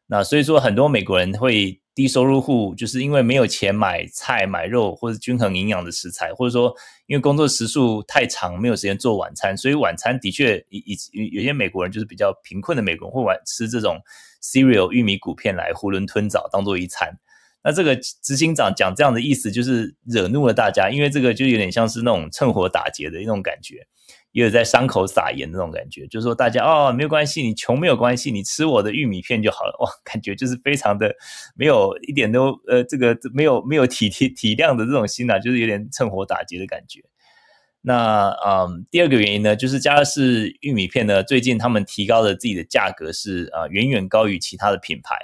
[0.06, 10.78] 那所以说，很多美国人会低收入户，就是因为没有钱买菜、买肉或者均衡营养的食材，或者说因为工作时数太长，没有时间做晚餐，所以晚餐的确以
[11.12, 14.00] 以有些美国人就是比较贫困的美国人会晚吃这种
[14.42, 17.18] cereal 玉米谷片来囫囵吞枣当做一餐。
[17.62, 23.86] 那这个执行长讲这样的意思，就是惹怒了大家，因为这个就有点像是那种趁火打劫的一种感觉。
[24.32, 29.76] 也有在伤口撒盐那种感觉，就是说大家哦，没有关系，你穷没有关系，你吃我的玉米片就好了。
[29.80, 31.12] 哇，感觉就是非常的
[31.56, 37.00] 没有一点都呃，这个没有没有体体体谅的这种心啊，就是有点趁火打劫的感觉。
[37.82, 45.16] 那嗯，第二个原因呢，就是家乐氏玉米片呢，最近他们提高了自己的价格是啊、呃，远远高于其他的品牌。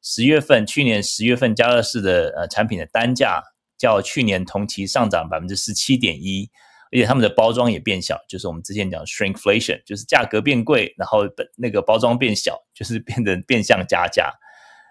[0.00, 3.42] 十月份，去年十月份家乐氏的呃产品的单价
[3.76, 6.50] 较去年同期上涨百分之十七点一。
[6.94, 11.22] 而且他们的包装也变小，就是我们之前讲 shrinkflation，就是价格变贵，然后
[11.56, 14.32] 那个包装变小， 就是变得变相加价。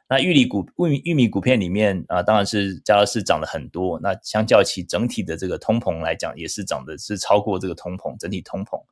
[0.09, 3.97] 那玉米谷玉米玉米谷片里面啊，当然是家乐士涨了很多。
[4.03, 8.83] 那相较起整体的这个通膨来讲，也是涨的是超过这个通膨整体通膨。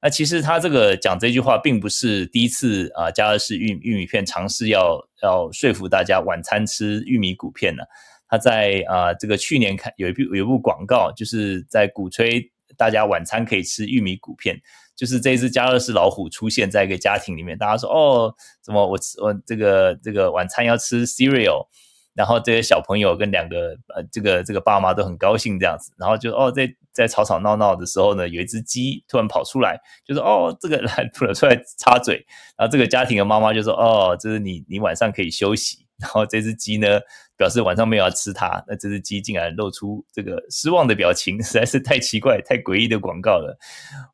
[0.00, 7.82] 那其实他这个讲这句话，并不是第一次啊，家乐士玉玉米片尝试要要说服大家晚餐吃玉米谷片呢。
[8.28, 14.60] 他在啊、这个去年看有一部有一部广告，就是在鼓吹大家晚餐可以吃玉米谷片。
[14.96, 21.66] 就是这一只家乐氏老虎出现在一个家庭里面，大家说哦，怎么我吃我这个这个晚餐要吃 cereal，
[22.14, 32.24] 然后这些小朋友跟两个呃这个这个爸妈都很高兴这样子，然后就哦在在吵吵闹闹的时候呢，有一只鸡突然跑出来，就说哦这个 来出来插嘴，
[32.56, 35.85] 然后这个家庭的妈妈就说哦这是你你晚上可以休息。
[35.98, 37.00] 然后这只鸡呢，
[37.36, 43.56] 表示晚上没有要吃它，那这只鸡竟然露出这个失望的表情， 实在是太奇怪、太诡异的广告了。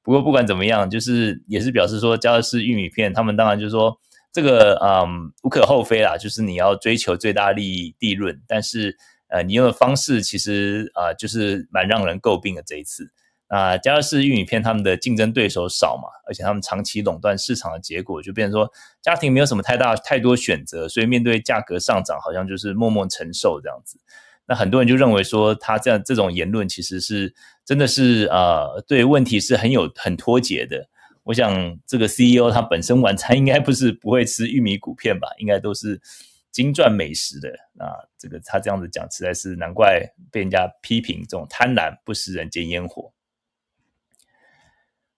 [0.03, 3.99] 不过不管怎么样，就是也是表示说，家乐氏玉米片，他们当然就是说
[4.33, 8.97] 这个嗯无可厚非啦，就是你要追求最大利益、利润，但是
[9.29, 13.11] 呃你用的方式其实啊、就是蛮让人诟病的这一次。
[13.53, 23.99] 啊，家乐氏玉米片他们的竞争对手少嘛，而且他们长期垄断市场的结果，就变成说家庭没有什么太大太多选择，所以面对价格上涨，好像就是默默承受这样子。
[24.47, 30.89] 那很多人就认为说，他这样这种言论其实是真的是呃，对问题是很有很脱节的。
[31.25, 36.01] 我想这个 CEO 他本身晚餐应该不是不会吃玉米谷片吧，应该都是
[36.51, 37.51] 精钻美食的。
[37.77, 43.13] 啊，这个他这样子讲，实在是难怪被人家批评这种贪婪不食人间烟火。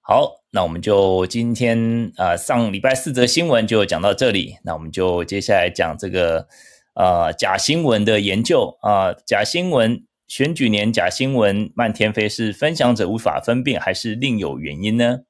[0.06, 4.58] 好，那我们就今天啊、呃，上礼拜四则新闻就讲到这里。
[4.62, 6.46] 那我们就接下来讲这个
[6.92, 15.20] 呃假新闻的研究啊、呃，假新闻选举年假新闻漫天飞，是分享者无法分辨，还是另有原因呢？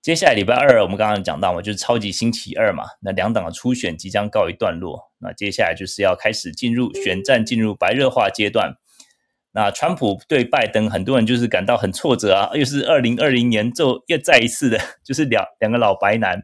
[0.00, 8.76] 接下来礼拜二我们刚刚讲到嘛，就是超级星期二嘛，那两党的初选即将告一段落，那接下来就是要开始进入选战，进入白热化阶段。
[9.52, 16.40] 那川普对拜登，很多人就是感到很挫折啊，又是二零二零年就又再一次的， 就是两两个老白男，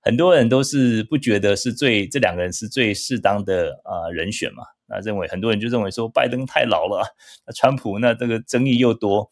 [0.00, 4.62] 很多人都是不觉得是最这两个人是最适当的、呃、人选嘛。
[4.86, 7.04] 那认为很多人就认为说拜登太老了，
[7.46, 9.30] 那川普那这个争议又多。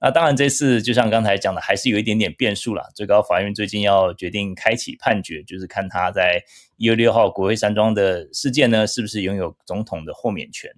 [0.00, 2.84] 那当然这次就像刚才讲的，还是有一点点变数啦。
[2.94, 6.42] 最高法院最近要决定开启判决，就是看他在
[6.76, 10.70] 一月六号国会山庄的事件呢，是不是拥有总统的豁免权。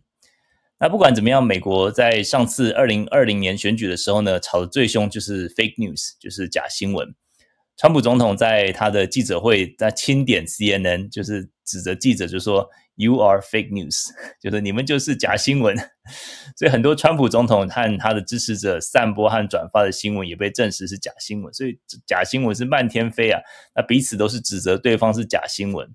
[0.81, 7.14] 那不管怎么样，美国在上次二零二零年选举的时候呢，吵得最凶就是 fake news，就是假新闻。
[7.77, 14.07] 川普总统在他的记者会在钦点 CNN，就是指责记者就说 “You are fake news”，
[14.43, 15.77] 就是你们就是假新闻。
[16.57, 23.41] 所以很多川普总统和他的支持者散播和转发的新闻也被证实是假新闻，所以假新闻是漫天飞啊。
[23.77, 25.88] 那彼此都是指责对方是假新闻。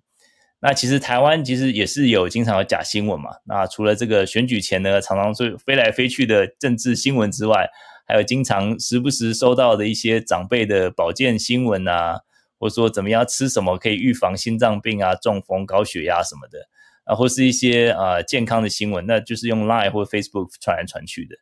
[0.65, 3.31] 那其实台湾其实也是有经常有假新闻嘛。
[3.43, 7.67] 那除了这个选举前呢，常常是飞来飞去的政治新闻之外，
[8.07, 12.21] 还有经常时不时收到的一些长辈的保健新闻啊，
[12.57, 16.59] 或者说怎么样吃什么可以预防心脏病啊、中风、高血压什么的
[17.03, 21.35] 啊，或是一些啊健康的新闻，那就是用 Line 或 Facebook 传来传去的。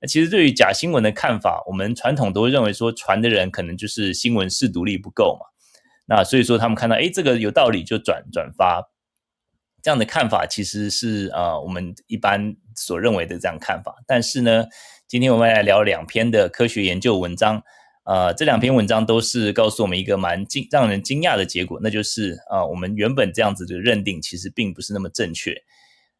[0.00, 5.46] 那其实对于假新闻的看法，我们传统都会认为说传的人可能就是新闻识读力不够嘛。
[6.06, 8.90] 那所以说，他们看到诶这个有道理就转转发，
[9.82, 13.96] 这样的看法其实是呃我们一般所认为的这样看法。
[14.06, 14.66] 但是呢，
[15.06, 17.62] 今天我们来聊两篇的科学研究文章，
[18.04, 25.54] 呃，这两篇文章都是告诉我们一个蛮惊让人惊讶的结果，那就是呃我们原本这样子的认定其实并不是那么正确。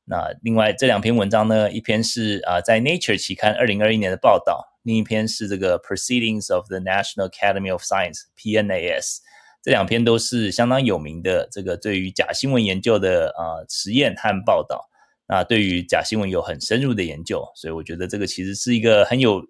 [0.07, 9.18] 那另外这两篇文章呢，一篇是啊、呃、在 Nature 期刊二零二一年的报道，另一篇是这个 Proceedings of the National Academy of Science PNAS。
[9.64, 14.90] 这两篇都是相当有名的，这个对于假新闻研究的啊、呃、实验和报道，
[15.27, 19.42] 那对于假新闻有很深入的研究，所以我觉得这个其实是一个很有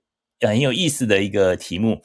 [0.47, 2.01] 很有意思的一个题目。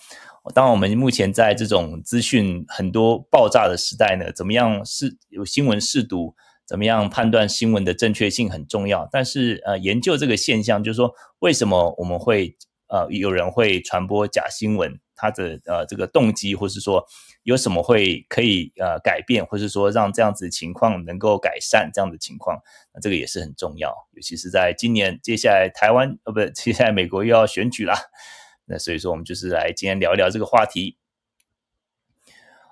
[0.55, 6.33] 当，我们目前在这种资讯很多爆炸的时代呢，怎么样是有新闻试读，
[6.65, 9.07] 怎么样判断新闻的正确性很重要。
[9.11, 17.05] 但是呃，研究这个现象，就是说为什么我们会呃有人会传播假新闻，它的呃这个动机，或是说。
[17.49, 22.59] 有什么会可以呃改变，或是说让这样子情况能够改善这样的情况，
[22.93, 27.95] 那这个也是很重要，尤其是在今年接下来台湾呃不，接下来美国又要选举啦，
[28.65, 30.95] 那所以说我们就是来今天聊一聊这个话题。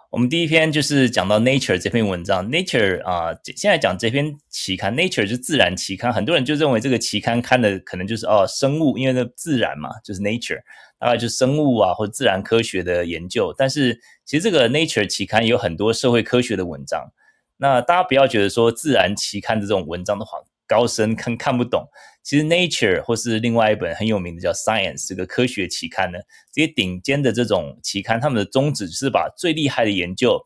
[0.10, 10.62] 我们第一篇就是讲到 Nature 这篇文章，Nature 啊、现在讲这篇期刊 Nature 是自然期刊，很多人就认为这个期刊看的可能就是哦生物，因为那自然嘛，就是 Nature。
[11.00, 17.12] 大概就是生物啊，或自然科学的研究，但是其实这个 Nature 期刊有很多社会科学的文章。
[17.58, 21.88] 那大家不要觉得说自然期刊的这种文章的话高深看看不懂。
[22.28, 26.20] 其实 Nature 或是另外一本很有名的叫 Science 这个科学期刊呢，
[26.52, 30.38] 这些顶尖的这种期刊，他们的宗旨是把最厉害的研究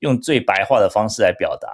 [0.00, 1.68] 用最白话的方式来表达，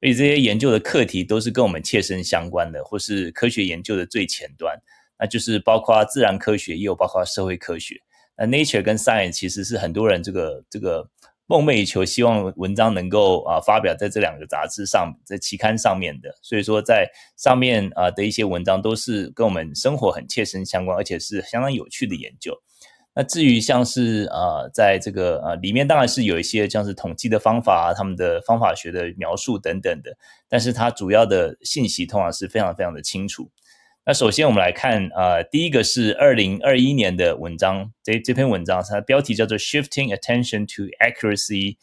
[0.00, 4.80] 而且这些研究的课题都是跟我们切身相关的，或是科学研究的最前端，
[5.18, 7.96] 那就是包括自然科学，也有包括社会科学。
[8.36, 11.04] 那 Nature 跟 Science 其实是很多人这个这个
[11.50, 16.28] 梦寐以求，希望文章能够啊发表在这两个杂志上，在期刊上面的。
[16.42, 22.54] 所以说，在上面啊的一些文章都是跟我们生活很切身相关，而且是相当有趣的研究。
[23.14, 30.14] 那至于像是呃，在这个呃里面，当然是有一些像是统计的方法啊，他们的方法学的描述等等的，
[30.50, 33.50] 但是它主要的信息通常是非常非常的清楚。
[34.08, 41.76] 那首先我们来看呃，第一个是二零二一年的文章，这这篇文章它的标题叫做 “Shifting Attention to Accuracy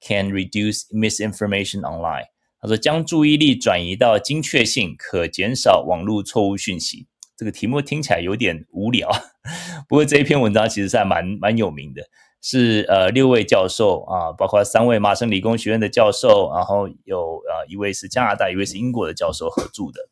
[0.00, 2.28] Can Reduce Misinformation Online”。
[2.62, 7.08] 他说，将注意力转移到精确性，可减少网络错误讯息。
[7.36, 9.10] 这个题目听起来有点无聊，
[9.86, 12.00] 不过这一篇文章其实还蛮蛮有名的，
[12.40, 20.08] 是呃六位教授啊，包括三位麻省理工学院的教授，然后有呃一位是加拿大，一位是英国的教授合著的。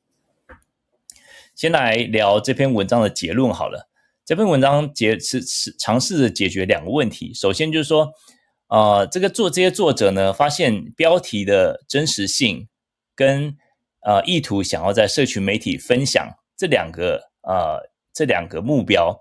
[1.54, 3.88] 先来聊这篇文章的结论好了。
[4.24, 8.12] 这篇文章解是是尝试着解决两个问题，首先就是说，
[8.68, 12.66] 呃，这个做这些作者呢，发现标题的真实性
[13.14, 13.54] 跟
[14.00, 16.26] 呃意图想要在社群媒体分享。
[16.56, 19.20] 这两个呃，这两个目标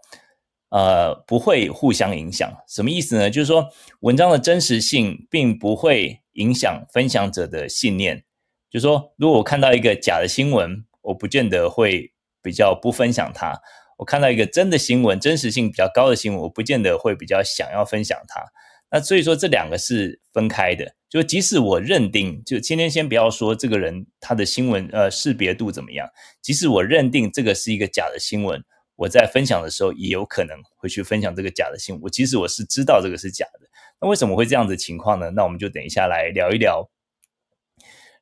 [0.69, 3.29] 呃不会互相影响，什么意思呢？
[3.29, 3.69] 就是说
[3.99, 8.23] 文章的真实性并不会影响分享者的信念。
[8.71, 12.12] 就是说，如果我看到一个假的新闻，我不见得会
[12.43, 13.53] 比较不分享它；
[13.97, 18.43] 我看到一个真的新闻，真实性比较高的新闻，我不见得会比较想要分享它。
[18.91, 20.93] 那所以说，这两个是分开的。
[21.09, 26.07] 就即使我认定，就今天先不要说这个人他的新闻呃识别度怎么样，
[26.41, 28.63] 即使我认定这个是一个假的新闻，
[28.95, 32.01] 我在分享的时候也有可能会去分享这个假的新闻。
[32.03, 33.67] 我即使我是知道这个是假的，
[34.01, 35.29] 那为什么会这样子情况呢？
[35.31, 36.89] 那我们就等一下来聊一聊。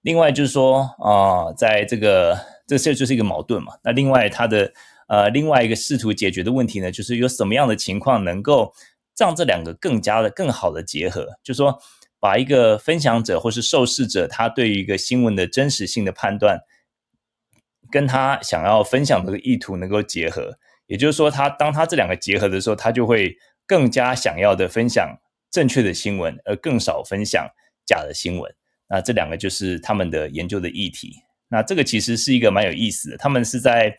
[0.02, 2.38] 另外就是说啊、在这个
[2.68, 3.74] 这这就是一个矛盾嘛。
[3.84, 4.74] 那另外他的
[5.08, 8.74] 呃另外一个试图解决的问题呢，就是有什么样的情况能够
[9.18, 11.80] 让这两个更加的更好的结合，就是说。
[12.24, 16.60] 把一个分享者或是受试者，他对于一个新闻的真实性的判断，
[17.90, 23.36] 跟他想要分享的意图能够结合，也就是说，他当他这两个结合的时候，他就会
[23.66, 25.18] 更加想要的分享
[25.50, 27.44] 正确的新闻，而更少分享
[27.88, 28.54] 假的新闻。
[28.92, 31.16] 那这两个就是他们的研究的议题。
[31.50, 33.96] 那这个其实是一个蛮有意思的，他们是在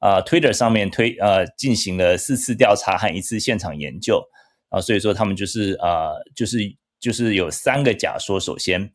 [0.00, 4.22] 啊、呃、Twitter 上面推呃进行了四次调查和一次现场研究
[4.68, 6.58] 啊、所以说他们就是、呃、就是。
[7.02, 8.38] 就是有三个假说。
[8.38, 8.92] 首先，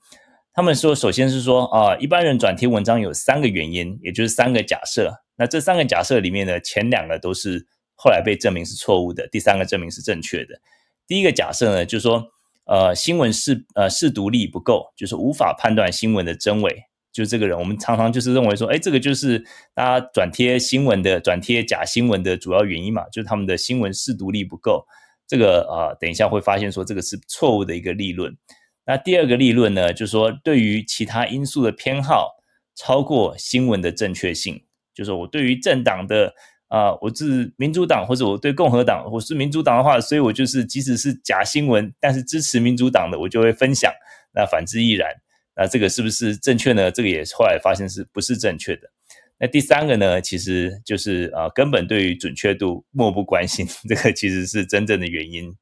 [0.54, 5.14] 他们说，首先是说啊、一般人转贴文章有三个原因，也就是三个假设。
[5.36, 10.58] 那这三个假设里面呢，前两个都是后来被证明是错误的，第三个证明是正确的。
[11.06, 12.26] 第一个假设呢，就是说，
[12.68, 16.84] 呃，新闻识呃识读力不够，就是无法判断新闻的真伪。
[17.14, 24.86] 就是这个人，我们常常就是认为说，哎，这个就是大家转贴新闻的转贴假新闻的主要原因嘛，就是他们的新闻识读力不够。
[25.28, 28.38] 这个啊、等一下会发现说这个是错误的一个立论。
[28.86, 32.36] 那第二个立论呢，就是说对于其他因素的偏好
[32.76, 34.64] 超过新闻的正确性。
[34.94, 36.34] 就是我对于政党的
[36.68, 43.92] 啊、我是民主党或者我对共和党，我是民主党的话，所以我就是即使是假新闻，但是支持民主党的我就会分享。
[44.34, 45.10] 那反之亦然。
[45.56, 46.92] 那这个是不是正确呢？
[46.92, 48.92] 这个也后来发现是不是正确的？
[49.40, 55.56] 那第三个呢，其实就是啊，根本对于准确度漠不关心， 这个其实是真正的原因。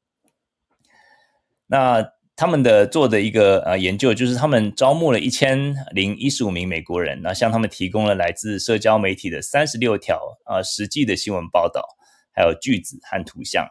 [1.67, 11.87] 那他们的做的一个呃研究，就是他们招募了一千零一十五名美国人，那向他们提供了来自社交媒体的三十六条啊实际的新闻报道，
[12.33, 13.65] 还有句子和图像。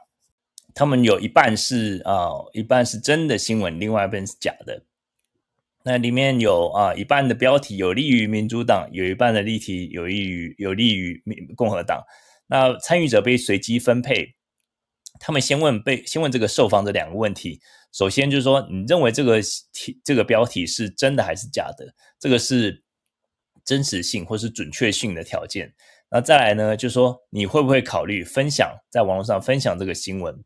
[0.74, 4.83] 他们有一半是啊，一半是真的新闻，另外一半是假的。
[5.85, 12.03] 那里面有啊，一半的标题有利于民主党，有一半的例题有利于有利于民共和党。
[12.46, 14.35] 那参与者被随机分配，
[15.20, 17.61] 他们先问被先问这个受访者两个问题。
[17.95, 19.41] 首先就是说，你认为这个
[19.73, 21.95] 题这个标题是真的还是假的？
[22.19, 22.83] 这个是
[23.65, 25.73] 真实性或是准确性的条件。
[26.11, 30.42] 那再来呢，就是说你会不会考虑分享在网络上分享这个新闻？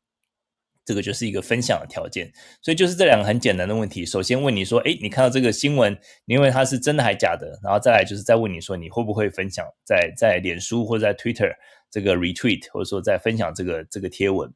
[0.84, 2.30] 这个就是一个分享的条件，
[2.62, 4.04] 所以就是这两个很简单的问题。
[4.04, 7.58] 首先问你说，诶，你看到这个新闻，你认为它是真的还假的？
[7.62, 11.52] 然后再来就是再问你说，你会不会分享在在脸书或者在 Twitter
[11.90, 14.50] 这个 retweet，或者说在分享这个这个贴文。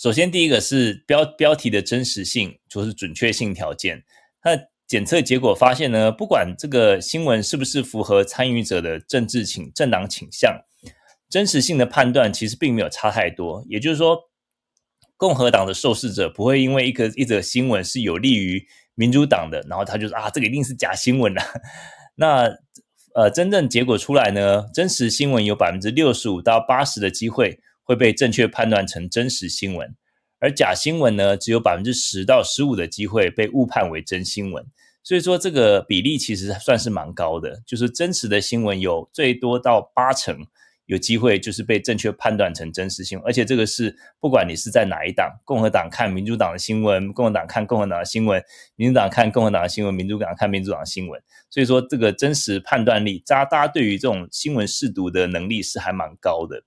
[0.00, 4.02] 首先第一个是标标题的真实性，就是准确性条件。
[4.42, 4.52] 那
[4.86, 10.58] 检测结果发现呢，不管这个新闻是不是符合参与者的政治倾政党倾向，
[11.28, 13.62] 真实性的判断其实并没有差太多。
[13.68, 14.30] 也就是说。
[15.18, 21.42] 共和党的受试者不会因为一个一则新闻是有利于民主党的，然后他就说啊，这个一定是假新闻了。
[22.16, 22.50] 那
[23.14, 27.60] 呃，真正结果出来呢，真实新闻有百分之六十五到八十的机会
[27.90, 29.92] 会被正确判断成真实新闻，
[30.38, 34.64] 而假新闻呢，只有百分之十到十五的机会被误判为真新闻。
[35.02, 40.38] 所以说这个比例其实算是蛮高的，就是真实的新闻有最多到八成
[40.86, 48.40] 有机会就是被正确判断成真实新闻，而且这个是不管你是在哪一党，共和党看民主党的新闻，共和党看共和党的新闻，
[48.76, 51.20] 民主党看共和党的新闻，民主党看民主党的新闻。
[51.50, 56.62] 所以说这个真实判断力，大家对于这种新闻试读的能力是还蛮高的。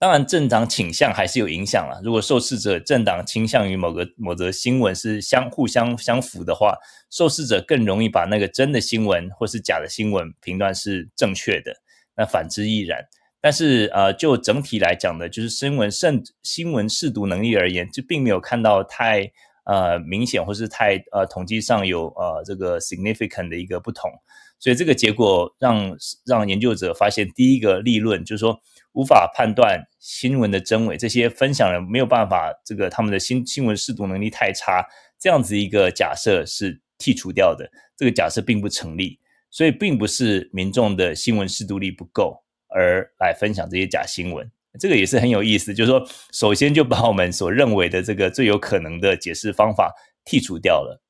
[0.00, 2.00] 当然，政党倾向还是有影响了。
[2.02, 6.74] 如果受试者政党倾向于某个某则新闻是相互相相符的话，
[7.10, 11.74] 受试者更容易把那个真的新闻或是假的新闻评断是正确的。
[12.16, 13.04] 那反之亦然。
[13.42, 19.30] 但是，呃，就整体来讲呢，就是新闻慎新闻识读能力而言，就并没有看到太
[19.66, 24.10] 呃明显或是太呃统计上有呃这个 significant 的一个不同。
[24.58, 25.94] 所以这个结果让
[26.24, 28.58] 让研究者发现，第一个立论就是说。
[28.92, 34.84] 无法判断新闻的真伪，这些分享人没有办法，这个他们的新新闻识读能力太差，
[35.18, 39.18] 这样子一个假设是剔除掉的，这个假设并不成立，
[39.50, 51.00] 所以并不是民众的新闻识读力不够而来分享这些假新闻，这个也是很有意思，就是说，首先就把我们所认为的这个最有可能的解释方法剔除掉了。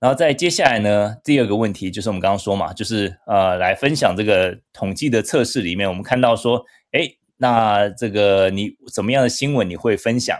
[0.00, 10.38] 然后在接下来呢，第二个问题就是我们刚刚说嘛，就是呃，来分享这个统计的测试里面，我们看到说，哎，那这个你怎么样的新闻你会分享？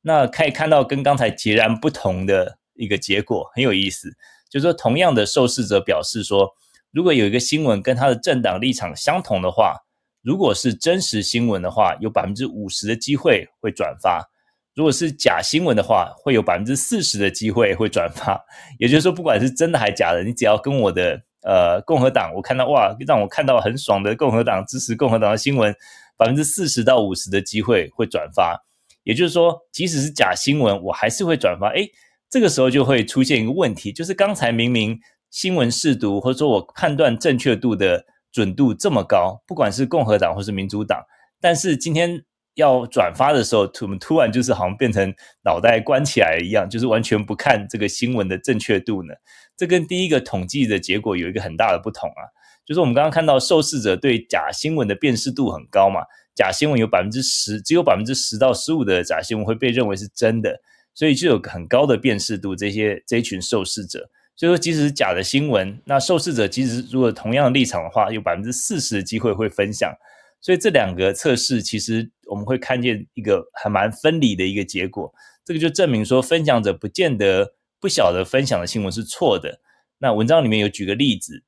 [0.00, 4.10] 那可以看到跟刚才截然不同的一个结果，很有意思。
[4.48, 6.50] 就是说，同样的受试者表示说，
[6.90, 9.76] 如果有一个新闻跟他的政党立场相同的话，
[10.22, 14.28] 如果是真实新闻的话，有百分之五十的机会会转发。
[14.78, 18.40] 如果是假新闻的话，会有百分之四十的机会会转发。
[18.78, 25.74] 也就是说，不管是真的还是假的，你只要跟我的呃共和党，我看到哇，让我看到很爽的共和党支持共和党的新闻，
[26.16, 28.56] 百分之四十到五十的机会会转发。
[29.02, 31.70] 也就是说，即使是假新闻，我还是会转发。
[31.70, 31.90] 诶，
[32.30, 34.96] 这个时候就会出现一个问题，就是刚才明明
[35.28, 41.02] 新闻试读或者说我判断正确度的准度这么高，不管是共和党或是民主党，
[41.40, 42.22] 但是今天。
[42.58, 49.14] 要转发的时候，突突然就是好像变成脑袋关起来一样，就是完全不看这个新闻的正确度呢。
[49.56, 52.26] 这跟第一个统计的结果有一个很大的不同啊，
[52.66, 56.00] 就是我们刚刚看到受试者对假新闻的辨识度很高嘛，
[56.34, 60.60] 假新闻有百分之十，只有百分之十到十五的假新闻会被认为是真的，
[60.94, 62.56] 所以就有很高的辨识度。
[62.56, 69.92] 这些这一群受试者，所以说即使是假的新闻，那受试者即使如果同样的立场的话，有百分之四十的机会会分享。
[70.40, 75.12] 所以这两个测试其实我们会看见一个还蛮分离的一个结果，
[75.44, 79.60] 这个就证明说分享者不见得不晓得分享的新闻是错的。
[79.98, 81.42] 那文章里面有举个例子，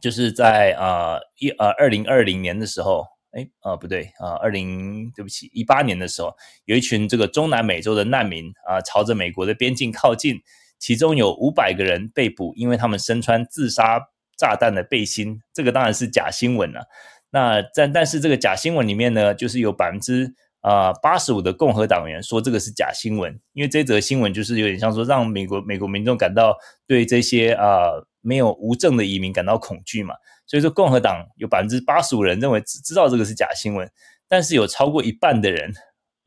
[0.00, 6.34] 就是在啊一呃二零二零年的时候，哎啊不对啊二零对不起一八年的时候，
[6.66, 10.38] 有一群这个中南美洲的难民啊朝着美国的边境靠近，
[10.78, 13.98] 其中有五百个人被捕，因为他们身穿自杀
[14.36, 16.86] 炸弹的背心，这个当然是假新闻了啊。
[17.34, 26.56] 那但但是这个假新闻里面呢，就是有百分之啊八十五的共和党员说这个是假新闻，因为这则新闻就是有点像说让美国美国民众感到
[26.86, 30.14] 对这些啊没有无证的移民感到恐惧嘛，
[30.46, 33.90] 所以说共和党有百分之八十五人认为只知道这个是假新闻，
[34.28, 35.74] 但是有超过一半的人。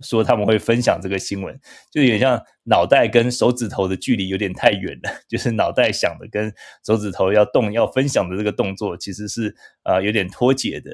[0.02, 1.60] 说他们会分享这个新闻，
[1.92, 6.54] 就有点像脑袋跟手指头的距离有点太远了， 就是脑袋想的跟
[6.86, 10.92] 手指头要动要分享的这个动作其实是啊、呃、有点脱节的。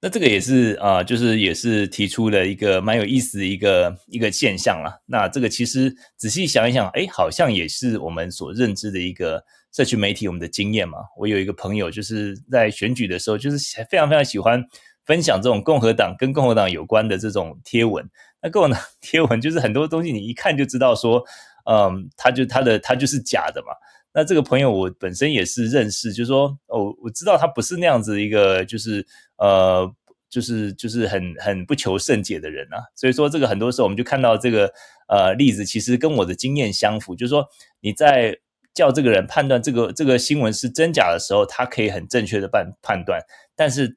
[0.00, 5.00] 那这个也是啊、就是也是提出了一个蛮有意思的一个一个现象啦。
[5.06, 9.42] 那这个其实仔细想一想，哎，好像也是我们所认知的一个
[9.72, 10.98] 社群媒体我们的经验嘛。
[11.16, 13.56] 我有一个朋友就是在选举的时候，就是
[13.90, 14.62] 非常非常喜欢。
[15.04, 18.08] 分享这种共和党跟共和党有关的这种贴文，
[18.40, 21.22] 那共和党 贴文就是很多东西你一看就知道说，
[21.70, 23.68] 嗯，他就他的他就是假的嘛。
[24.12, 29.04] 那这个朋友我本身也是认识，就是说哦，我知道他不是那样子一个，就是
[29.38, 29.92] 呃，
[30.30, 32.78] 就是就是很很不求甚解的人啊。
[32.94, 34.72] 所以说这个很多时候我们就看到这个
[35.08, 37.44] 呃例子，其实跟我的经验相符，就是说
[37.80, 38.38] 你在
[38.72, 43.20] 叫这个人判断这个这个新闻是真假的时候，他可以很正确的判判断，
[43.54, 43.96] 但是。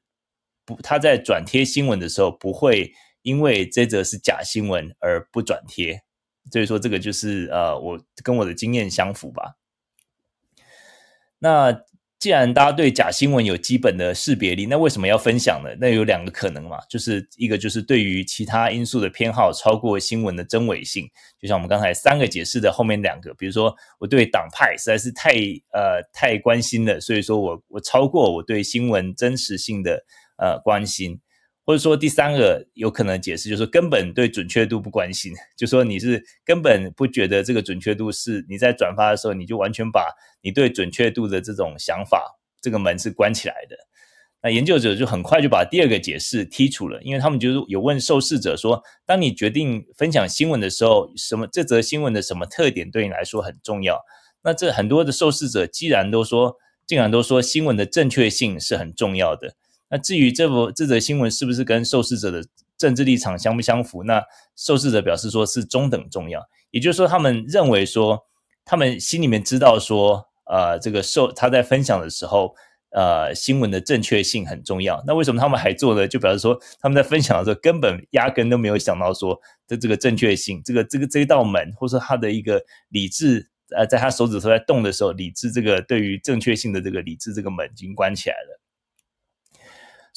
[0.68, 2.92] 不，他在转贴新闻的时候，不会
[3.22, 6.02] 因为这则是假新闻而不转贴，
[6.52, 9.56] 所以说这个就是呃，我跟我的经验相符吧。
[11.38, 11.72] 那
[12.18, 15.70] 既然大家对假新闻有基本的识别力，那为什么要分享呢？
[15.80, 21.08] 那有两个可能嘛，就是一个就是对于其他因素的偏好超过新闻的真伪性，
[21.40, 25.30] 就像我们刚才三个解释的后面两个，比如说我对党派实在是太
[25.72, 30.04] 呃太关心了，所以说我我超过我对新闻真实性的
[30.38, 31.20] 呃关心。
[31.66, 40.08] 或者说第三个有可能解释，就是根本对准确度不关心，就说你是根本不觉得这个准确度是你在转发的时候，你就完全把
[40.40, 43.76] 你对准确度的这种想法这个门是关起来的。
[44.40, 54.00] 那研究者就很快就把第二个解释剔除了，因为他们就是有问受试者说，当你决定分享新闻的时候，什么这则新闻的什么特点对你来说很重要？
[54.42, 59.54] 那这很多的受试者既然都说，竟然都说新闻的正确性是很重要的。
[59.90, 62.44] 那至于这部这则新闻是不是跟受试者的
[62.76, 64.04] 政治立场相不相符？
[64.04, 64.22] 那
[64.54, 68.26] 受试者表示说是中等重要，也就是说他们认为说
[68.64, 72.54] 他们心里面知道说，呃，这个受他在分享的时候，
[72.90, 75.02] 呃，新闻的正确性很重要。
[75.06, 76.06] 那为什么他们还做呢？
[76.06, 88.60] 就表示说他们在分享的时候根本压根都没有想到说的这个正确性，这个这个这一道门，或者说他的一个理智，呃，在他手指头在动的时候，理智这个对于正确性的这个理智这个门已经关起来了。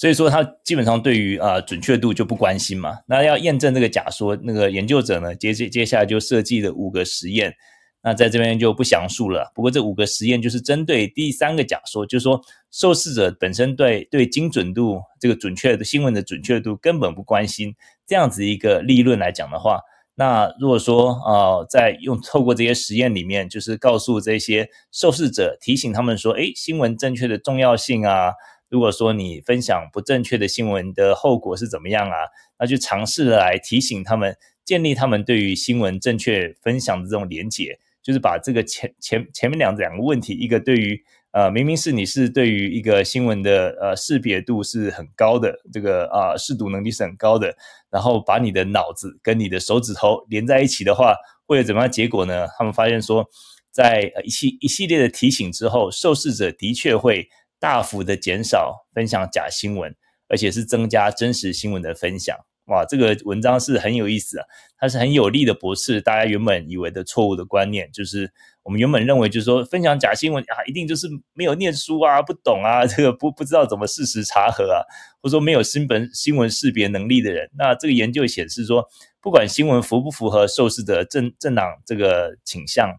[0.02, 2.98] 所以说，他基本上对于啊、呃、准确度就不关心嘛。
[3.06, 7.54] 那要验证这个假说，那个研究者呢，接接接下来就设计了五个实验。
[8.02, 9.52] 那在这边就不详述了。
[9.54, 12.42] 不过这五个实验就是针对第三个假说，就是说
[12.72, 17.76] 受试者本身对对精准度这个准确的新闻的准确度根本不关心，
[18.08, 19.82] 这样子一个立论来讲的话，
[20.16, 28.34] 那如果说啊、呃，在用透过这些实验里面，就是告诉这些受试者，提醒他们说，诶，新闻正确的重要性啊。
[28.72, 32.16] 如果说你分享不正确的新闻的后果是怎么样啊？
[32.58, 47.54] 那就尝试来提醒他们，建立他们对于新闻正确分享的这种连结，就是把这个前前前面两两个问题，一个对于呃明明是你是对于一个新闻的呃识别度是很高的，这个啊识读能力是很高的，
[47.90, 51.14] 然后把你的脑子跟你的手指头连在一起的话，
[51.46, 52.48] 会有怎么样结果呢？
[52.58, 53.28] 他们发现说，
[53.70, 57.28] 在一系一系列的提醒之后，受试者的确会。
[57.62, 59.96] 大幅的减少分享假新闻，
[60.28, 62.36] 而且是增加真实新闻的分享。
[62.66, 64.46] 哇，这个文章是很有意思啊，
[64.78, 68.32] 它是很有力的驳斥大家原本以为的错误的观念，就是
[68.64, 74.82] 我们原本认为就是说分享假新闻啊，一定就是没有念书啊，不懂啊，这个不不知道怎么事实查核啊，
[75.22, 77.50] 或者说没有新闻新闻识别能力的人。
[77.58, 78.88] 那这个研究显示说，
[79.22, 82.96] 不管新闻符不符合受试者政政党这个倾向。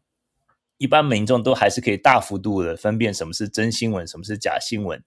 [0.83, 5.01] 一般民众都还是可以大幅度的分辨什么是真新闻，什么是假新闻。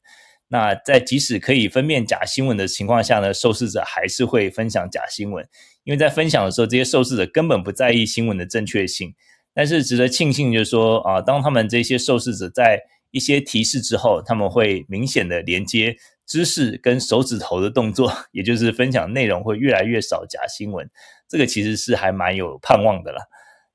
[0.47, 5.45] 那在即使可以分辨假新闻的情况下呢，受试者还是会分享假新闻，
[5.83, 9.13] 因为在分享的时候，这些受试者根本不在意新闻的正确性。
[9.53, 12.79] 但是值得庆幸就是说啊，当他们这些受试者在
[13.11, 20.89] 一些提示之后，他们会明显的连接知识跟手指头的动作，也就是分享内容会越来越少假新闻。
[21.27, 23.21] 这个其实是还蛮有盼望的啦。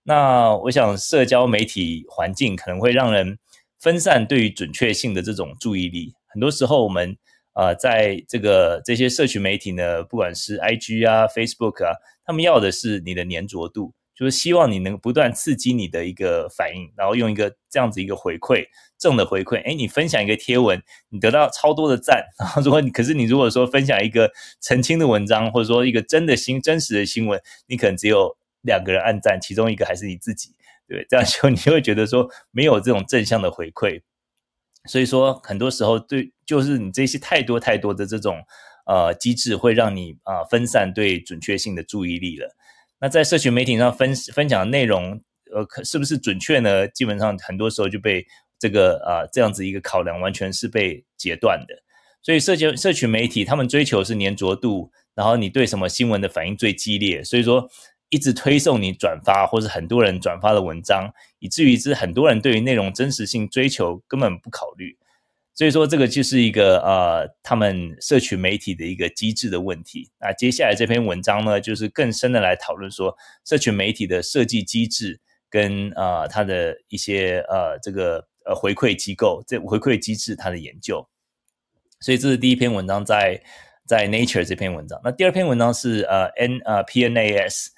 [0.02, 3.38] 那我想，社交媒体环境可能会让人
[3.78, 6.14] 分散对于准确性的这种注意力。
[6.32, 7.16] 很多时候，我们
[7.52, 11.92] 呃，在这个这些社群媒体呢，不管是 IG 啊、Facebook 啊，
[12.24, 18.64] 他们要的是你的黏着度，就是希望你能不断刺激你的一个反应，然后用一个这样子一个回馈，
[18.98, 19.62] 正的回馈。
[19.64, 24.30] 诶，你分享一个贴文，你得到超多的赞， 然后如果你可是你如果说分享一个
[24.62, 28.39] 澄清的文章，或者说一个真的新真实的新闻，你可能只有。
[28.62, 30.50] 两个人按赞，其中一个还是你自己，
[30.86, 34.02] 对，这样就你会觉得说没有这种正向的回馈，
[34.84, 38.42] 所以说很多时候对，就是你这些太多太多的这种
[38.86, 42.54] 呃机制，会让你啊、分散对准确性的注意力了。
[43.00, 45.22] 那在社群媒体上分分享的内容，
[45.54, 46.86] 呃，是不是准确呢？
[46.88, 48.26] 基本上很多时候就被
[48.58, 51.74] 这个啊、这样子一个考量，完全是被截断的。
[52.20, 57.70] 所以社交社群媒体他们追求是黏着度，然后你对什么新闻的反应最激烈，所以说。
[58.10, 64.98] 一直推送你转发，或是很多人转发的文章，以至于是很多人对于内容真实性追求根本不考虑。
[65.54, 70.10] 所以说，这个就是一个呃，他们社群媒体的一个机制的问题。
[70.18, 81.06] 那接下来这篇文章呢，就是更深的来讨论说，社群媒体的设计机制跟呃它的一些呃这个呃回馈机构这回馈机制它的研究。
[82.00, 83.40] 所以这是第一篇文章在
[83.86, 85.00] 在 Nature 这篇文章。
[85.04, 87.68] 那第二篇文章是呃 N 呃 PNAS。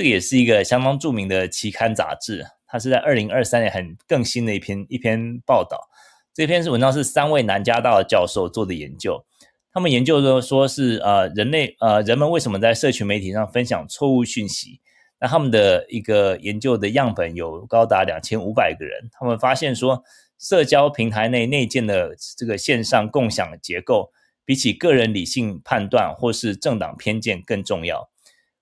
[0.00, 5.90] 这个也是一个相当著名的期刊杂志，它是在二零二三年很更新的一篇一篇报道。
[6.32, 9.22] 这篇是文章是三位南加大的教授做的研究，
[9.70, 14.80] 他们研究说说是呃人类呃人们为什么在社群媒体上分享错误讯息？
[15.20, 20.02] 那他们的一个研究的样本有高达两千五百个人，他们发现说
[20.38, 24.10] 社交平台内内建的这个线上共享结构，
[24.46, 28.09] 比起个人理性判断或是政党偏见更重要。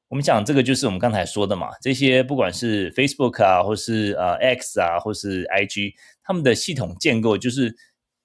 [0.08, 7.74] 我们讲这个就是我们刚才说的嘛，这些不管是 Facebook 啊，或是呃 X 啊，或是 IG，他们的系统建构就是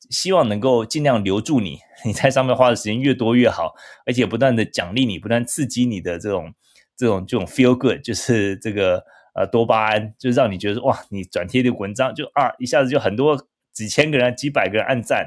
[0.10, 3.74] 希望能够尽量留住你， 你在上面花的时间越多越好，
[4.06, 6.54] 而且不断的奖励你，不断刺激你的这种
[6.96, 9.04] 这种这种 feel good，就是这个。
[9.36, 15.26] 呃，多巴胺就是让你觉得哇，你转贴的文章就啊，一下子就很多几千个人、几百个人按赞，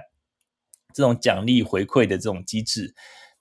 [0.94, 2.94] 这种奖励回馈的这种机制，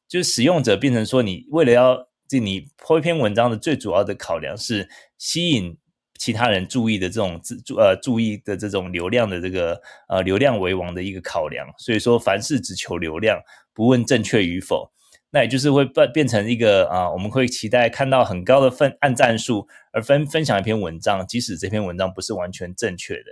[0.07, 5.77] 就是使用者变成说，你为了要这你 po 一篇文章的最主要的考量是吸引
[6.17, 13.39] 其他人注意的这种注呃注意的这种流量的这个呃流量为王的一个考量，所以说凡事只求流量，
[13.73, 14.91] 不问正确与否。
[15.31, 23.25] 那也就是会变变成一个啊，我们会期待看到很高的分按赞数，而分分享一篇文章，即使这篇文章不是完全正确的。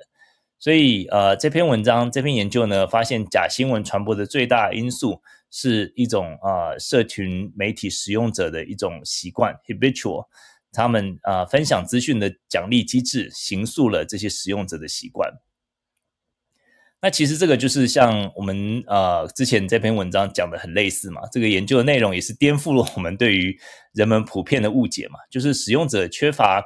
[0.60, 5.22] 所以呃，这篇文章这篇研究呢，发现假新闻传播的最大因素
[5.56, 10.26] 是一种啊，社群媒体使用者的一种习惯 （habitual），
[10.72, 15.32] 他们啊分享资讯的奖励机制，形塑了这些使用者的习惯。
[17.00, 23.56] 那其实这个就是像我们呃之前这篇文章讲的很类似嘛，这个研究的内容也是颠覆了我们对于
[23.94, 26.64] 人们普遍的误解嘛，就是使用者缺乏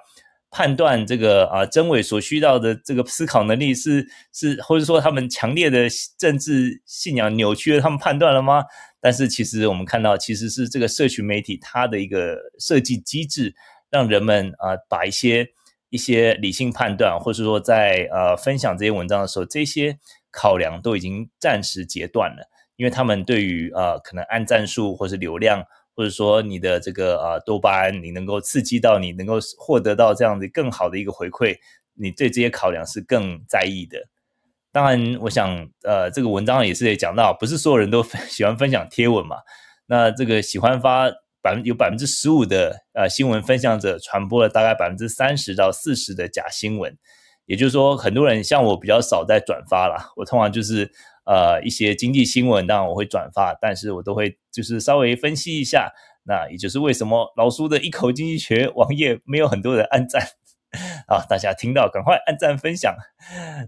[0.50, 5.88] 判断这个啊真伪所需要的这个思考能力是是，或者说他们强烈的
[6.18, 8.64] 政治信仰扭曲了他们判断了吗？
[9.00, 13.54] 但是其实我们看到其实是这个社群媒体它的一个设计机制，
[13.90, 15.48] 让人们啊把一些
[15.90, 19.98] 一些理性判断，或者说在呃分享这些文章的时候这些。
[20.30, 25.64] 考量都已经暂时截断了，因为他们对于呃可能按赞数或是流量，
[25.98, 31.58] 或者说你的这个呃多巴胺，你能够刺激到你能够获得到这样的更好的一个回馈，
[31.96, 33.98] 你对这些考量是更在意的。
[34.72, 39.38] 当然，我想呃这个文章也是也讲到，不是所有人都 喜欢分享贴文嘛。
[39.88, 41.10] 那这个喜欢发
[41.42, 46.96] 百分有百分之十五的呃新闻分享者，传播了大概百分之三十到四十的假新闻。
[47.48, 50.12] 也就是说，很多人像我比较少在转发啦。
[50.18, 50.92] 我通常就是
[51.28, 55.92] 呃一些经济新闻，当然我会转发，但是我都会就是稍微分析一下。
[56.24, 60.22] 那也就是为什么老苏的一口经济学网页没有很多人按赞
[61.08, 61.24] 啊？
[61.30, 62.94] 大家听到赶快按赞分享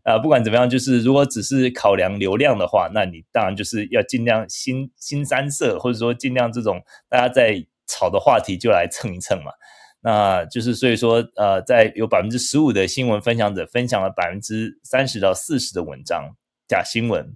[0.04, 0.18] 啊！
[0.18, 9.52] 不管怎么样，就是如果只是考量流量的话，那你当然就是要尽量新新三色，或者说尽量这种大家在炒的话题就来蹭一蹭嘛。
[10.02, 16.36] 那就是所以说，呃，在有百分之十五的新闻分享者分享了百分之三十到四十的文章
[16.68, 17.36] 假新闻，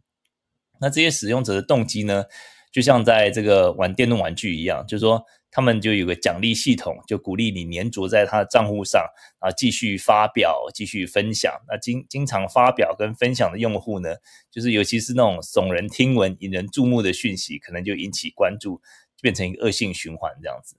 [0.79, 2.25] 那这些使用者的动机呢，
[2.71, 9.05] 就像在这个玩电动玩具一样，就是说他们就有个奖励系统，就鼓励你黏着在他的账户上
[9.39, 11.53] 啊，继续发表、继续分享。
[11.69, 14.15] 那经经常发表跟分享的用户呢，
[14.51, 18.81] 就是尤其是那种耸人听闻、引人注目的讯息，可能就引起关注，
[19.21, 20.75] 变成一个恶性循环这样子。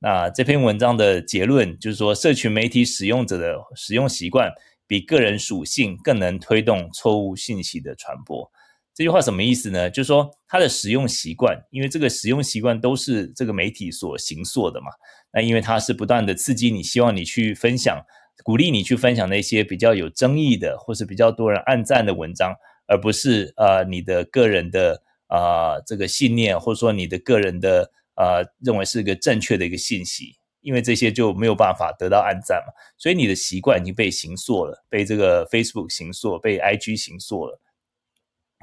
[0.00, 4.52] 那这篇文章的结论就是说，社群媒体使用者的使用习惯
[4.86, 8.50] 比个人属性更能推动错误信息的传播。
[8.98, 9.88] 这句话什么意思呢？
[9.88, 14.88] 就是说，它的使用习惯，因为这个使用习惯都是这个媒体所形塑的嘛。
[15.32, 18.04] 那因为它是不断的刺激你，希望你去分享，
[18.42, 22.52] 鼓励你去分享那些比较有争议的，或是比较多人按赞的文章，
[22.88, 27.92] 而不是呃你的个人的啊、呃、这个信念，或者说你的个人的。
[28.20, 37.60] 呃，认为是一个正确的一个信息，因为这些就没有办法得到按赞嘛，所以你的习惯已经被形塑了，被这个 Facebook 形塑，被 IG 形塑了，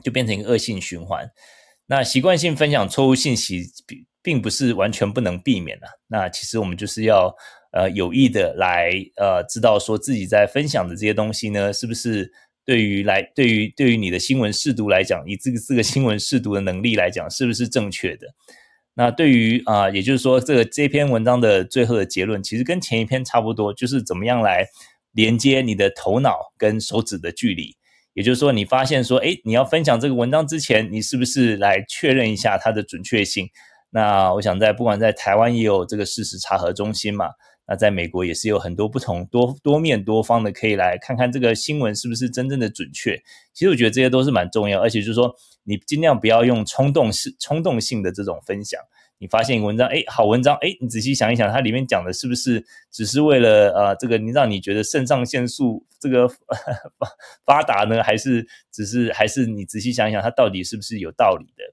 [0.03, 1.29] 就变成一个恶性循环。
[1.87, 5.87] 那习惯性分享错误信息，并并不是完全不能避免的。
[6.07, 7.35] 那其实我们就是要
[7.71, 12.31] 呃有意的来呃知道说自己在分享的这些东西呢，是不是
[12.65, 18.27] 对于来对于对于你的新闻试读来讲，以这个这个新闻试读的能力来讲，是不是正确的？
[18.97, 24.65] 那对于啊、也就是说，这个这篇文章的最后的结论，其实跟前一篇差不多，就是怎么样来
[25.11, 27.75] 连接你的头脑跟手指的距离。
[28.15, 33.49] 也就是说，你发现说，哎，你要分享这个文章之前，你是不是来确认一下它的准确性？
[33.91, 37.27] 那我想在不管在台湾也有这个事实查核中心嘛。
[37.67, 43.17] 那在美国也是有很多不同多多面多方的，可以来看看这个新闻是不是真正的准确。
[43.53, 48.79] 其实我觉得这些都是蛮重要，而且就是说你尽量不要用冲动式冲动性的这种分享。
[49.17, 56.37] 你发现文章，哎，好文章，哎，你仔细想一想，它里面讲的是不是只是为了呃这个你让你觉得肾上腺素这个发
[57.45, 61.63] 发达呢，还是只是还是你仔细想一想，它到底是不是有道理的？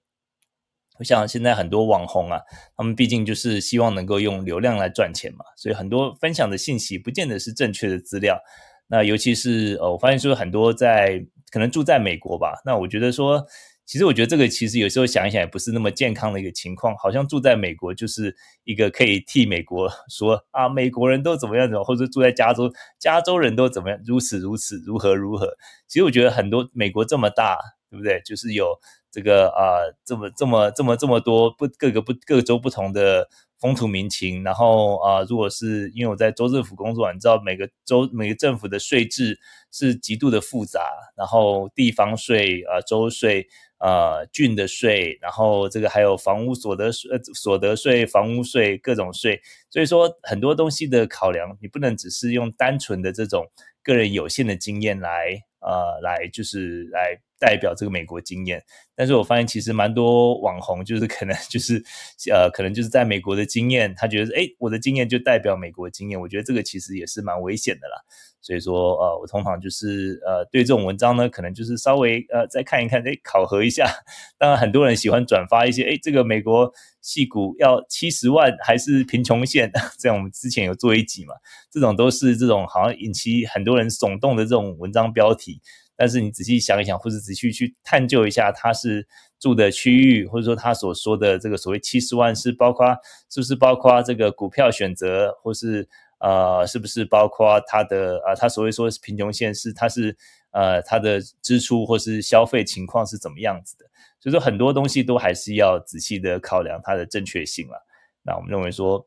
[0.99, 2.38] 我想现在很多网红啊，
[2.76, 8.38] 他们毕竟就是希望能够用流量来赚钱嘛，所以很多分享的信息不见得是正确的资料。
[8.86, 11.18] 那尤其是呃，我发现说很多在
[11.51, 12.61] 可能住在美国吧。
[12.64, 13.45] 那我觉得说，
[13.84, 25.56] 其实我觉得这个其实有时候想一想也不是那么健康的一个情况，好像住在美国就是一个可以替美国 说啊，美国人都怎么样怎么，或者住在加州，加州人都怎么样，如此如此，如何如何。
[25.88, 27.58] 其实我觉得很多美国这么大，
[27.90, 28.20] 对不对？
[28.24, 28.78] 就是有
[29.10, 33.28] 这个啊、这么这么这么这么多不各个不各州不同的。
[33.62, 39.38] 风土民情，然后啊、如果是因为我在州政府工作，你知道每个州每个政府的税制
[39.70, 40.80] 是极度的复杂，
[41.16, 43.46] 然后地方税啊、州税、
[43.82, 53.44] 呃、郡的税，然后这个还有房屋所得税、所得税、房屋税各种税，所以说很多东西的考量，你不能只是用单纯的这种
[53.82, 57.20] 个人有限的经验来呃来就是来。
[57.42, 58.62] 代表这个美国经验，
[58.94, 61.82] 但是我发现其实蛮多网红就是可能就是
[62.30, 67.96] 呃可能就是在美国的经验，他觉得诶我的经验就代表美国经验，我觉得这个其实也是蛮危险的啦。
[68.43, 73.86] 所以说呃我通常就是呃对这种文章呢，可能就是稍微呃再看一看，诶考核一下。
[74.36, 76.70] 当然很多人喜欢转发一些诶这个美国
[77.01, 81.34] 戏股要七十万还是贫穷线， 这样我们之前有做一集嘛，
[81.70, 85.61] 这种都是这种好像引起很多人耸动的这种文章标题。
[85.95, 89.07] 但是你仔细想一想，或者仔细去探究一下，他是
[89.38, 92.88] 住的区域，或者说他所说的这个所谓七十万是包括
[93.30, 95.88] 是不是包括这个股票选择，或是
[96.22, 100.16] 呃是不是包括他的啊、呃、他所谓说是贫穷线是他是
[100.52, 103.84] 呃他的支出或是消费情况是怎么样子的？
[104.20, 107.86] 所以说很多东西都还是要仔细的考量它的正确性了。
[108.22, 109.04] 那我们认为说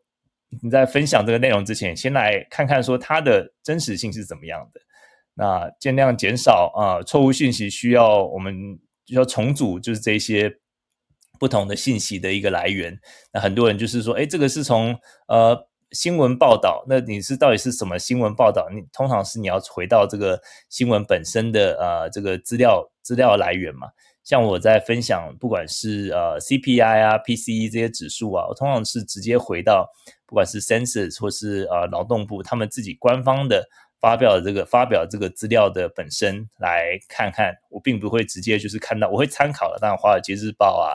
[0.61, 4.81] 你在分享这个内容之前，先来看看说它的真实性是怎么样的。
[5.33, 10.53] 那尽量减少啊，错误讯息需要我们就要重组，就是这些
[11.39, 12.97] 不同的信息的一个来源。
[13.33, 14.97] 那很多人就是说，哎，这个是从
[15.27, 18.67] 呃新闻报道，那你是到底是什么新闻报道？
[18.69, 23.87] 你通常是你要回到这个新闻本身的呃这个资料资料来源嘛。
[24.23, 29.89] 像我在分享，不管是呃 CPI 啊、PCE 这些指数啊，我通常是直接回到
[30.25, 33.67] 不管是 Census 或是呃劳动部他们自己官方的。
[34.01, 39.79] 发表这个发表这个资料的本身来看看，我并不会直接就是看到，我会参考的。
[39.79, 40.93] 当然，《华尔街日报》啊，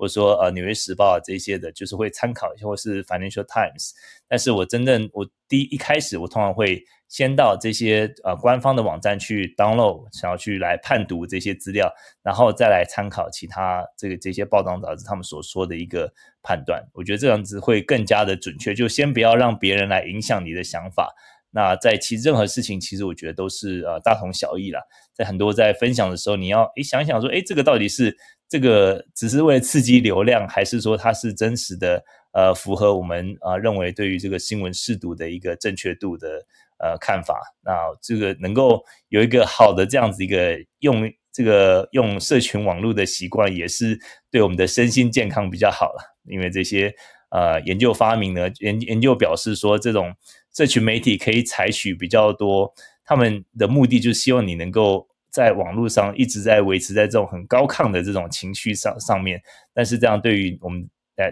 [0.00, 3.88] 或者说呃《纽约时报》啊这些的，就是会参考一下，或是《Financial Times》。
[4.26, 11.92] 但是我真正我第一一开始，我通常会先到这些呃官方的网站去 download，想要去来判读这些资料，
[12.22, 16.10] 然后再来参考其他这个这些报章杂志他们所说的一个
[16.42, 16.82] 判断。
[16.94, 18.72] 我觉得这样子会更加的准确。
[18.74, 21.14] 就先不要让别人来影响你的想法。
[21.52, 24.80] 那在其实任何事情，其实我觉得都是呃大同小异啦。
[25.12, 28.16] 在很多在分享的时候，你要诶想一想说，诶这个到底是
[28.50, 36.44] 这个只是为了刺激流量，还是说它是真实的呃符合我们啊、呃、认为对于这个新闻识读的一个正确度的
[36.78, 37.40] 呃看法？
[37.64, 37.72] 那
[38.02, 43.98] 这个能够有一个好的这样子一个用这个用社群网络的习惯，也是
[44.30, 46.18] 对我们的身心健康比较好了。
[46.24, 46.92] 因为这些
[47.30, 50.14] 呃研究发明呢，研研究表示说这种。
[50.52, 52.74] 社群媒体可以采取比较多，
[53.04, 59.40] 他们的目的就是希望你能够在网络上一直在维持在这种很高亢的这种情绪上上面，
[59.72, 61.30] 但是这样对于我们呃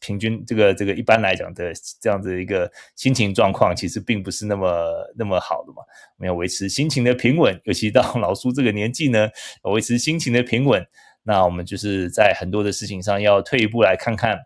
[0.00, 5.82] 平均这个这个一般来讲的这样子的一个心情状况，其实并不是那么那么好的嘛。
[6.16, 9.28] 我们要维持心情的平稳，尤其到老苏这个年纪呢，
[9.64, 10.86] 维持心情的平稳，
[11.24, 14.38] 那我们就是在很多的事情上要退一步来看看，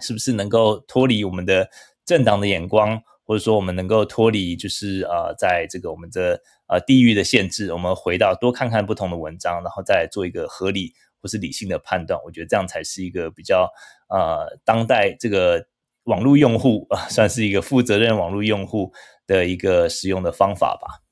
[0.00, 1.68] 是不是能够脱离我们的
[2.04, 3.02] 政党的眼光。
[3.22, 12.18] 或者说，我们能够脱离，就是呃，在这个我们的呃地域的限制，我们回到多看看不同的文章，然后再做一个合理或是理性的判断。
[12.24, 13.68] 我觉得这样才是一个比较
[14.08, 15.66] 呃当代这个
[16.04, 18.92] 网络用户啊、算是一个负责任网络用户
[19.26, 21.02] 的一个使用的方法吧。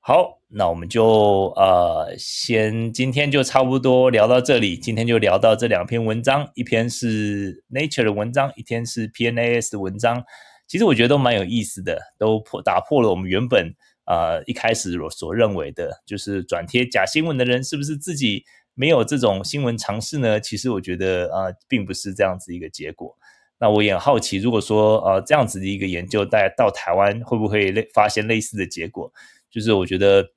[0.00, 4.76] 好，那我们就呃先今天就差不多聊到这里。
[4.76, 10.24] 今天就聊到这两篇文章，一篇是 Nature 的文章，一篇是 PNAS 的文章。
[10.66, 13.74] 其实我觉得都蛮有意思的，都破打破了我们原本
[14.06, 18.44] 呃一开始所所认为的，就是转贴假新闻的人是不是自己
[18.74, 20.40] 没有这种新闻常识呢？
[20.40, 23.16] 其实我觉得啊、呃，并不是这样子一个结果。
[23.58, 29.10] 那我也好奇，如果说呃这样子的一个研究带到台湾，会不会类发现类似的结果？
[29.50, 30.32] 就是我觉得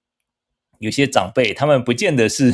[0.78, 2.54] 有些长辈，他们不见得是，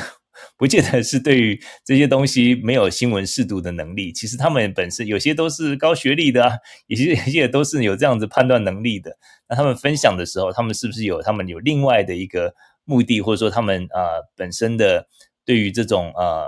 [0.57, 4.11] 不见得是对于这些东西没有新闻适读的能力。
[4.11, 6.57] 其实他们本身有些都是高学历的啊，
[6.88, 9.17] 有些有些都是有这样子判断能力的。
[9.49, 15.07] 那他们分享的时候，他们是不是有他们有另外的一个目的，或者说他们呃本身的
[15.45, 16.47] 对于这种呃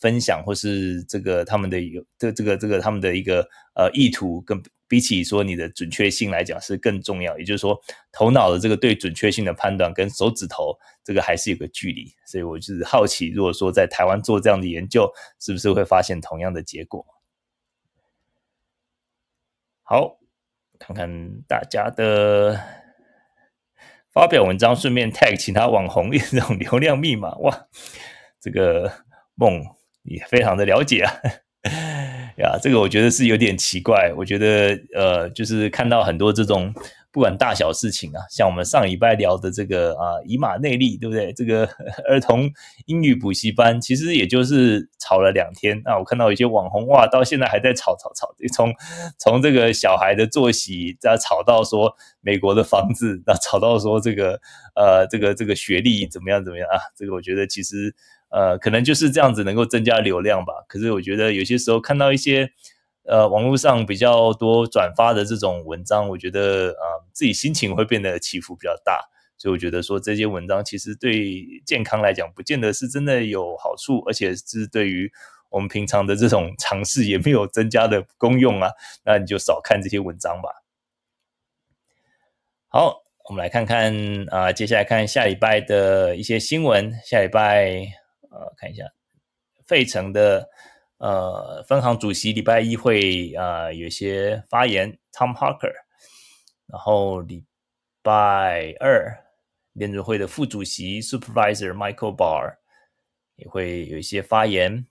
[0.00, 3.46] 分享或是这个他们的有这这个这个他们的一个
[3.78, 7.38] 呃意图，跟比起说你的准确性来讲是更重要。
[7.38, 12.12] 也就是说，头脑的这个对准确性的判断跟手指头这个还是有个距离。
[12.26, 15.08] 所以我就是好奇，如果说在台湾做这样的研究，
[15.38, 17.06] 是不是会发现同样的结果？
[19.84, 20.18] 好，
[20.78, 21.08] 看看
[21.46, 22.58] 大家的
[24.10, 27.68] 发表文章，顺便 tag 其他网红这种流量密码哇，
[28.40, 28.90] 这个
[29.34, 29.62] 梦
[30.02, 31.12] 也非常的了解啊。
[32.38, 34.12] 呀，这个我觉得是有点奇怪。
[34.16, 36.72] 我觉得，呃，就是看到很多这种
[37.10, 41.32] 不管大小事情啊，像我们上礼拜聊的这个啊，以马内利，对不对？
[41.32, 41.66] 这个
[42.08, 42.48] 儿童
[42.86, 45.82] 英语补习班，其实也就是吵了两天。
[45.84, 48.72] 啊我看到有些网红哇，到现在还在吵吵吵，从
[49.18, 54.38] 从这个小孩的作息，再吵到说美国的房子，那吵到说这个
[54.76, 56.78] 呃，这个这个学历怎么样怎么样啊？
[56.96, 57.96] 这个我觉得其实。
[58.30, 60.52] 呃，可能就是这样子能够增加流量吧。
[60.68, 62.50] 可是我觉得有些时候看到一些
[63.04, 69.00] 呃网络上比较多转发的这种文章，我觉得啊、自己心情会变得起伏比较大。
[69.38, 75.10] 所以我觉得说这些文章其实对健康来讲不见得是真的有好处，而且是对于
[75.48, 78.70] 我们平常的这种尝试也没有增加的功用啊。
[79.04, 80.50] 那你就少看这些文章吧。
[82.66, 83.94] 好，我们来看看
[84.30, 86.92] 啊、接下来看下礼拜的一些新闻。
[87.04, 88.07] 下礼拜。
[88.38, 88.84] 呃，看一下，
[89.66, 90.48] 费城的
[90.98, 95.72] 呃分行主席礼拜一会啊、呃、有些发言，Tom Harker，
[96.66, 97.44] 然后礼
[98.00, 99.24] 拜二
[99.72, 102.58] 联准会的副主席 Supervisor Michael Barr
[103.34, 104.86] 也会有一些发言，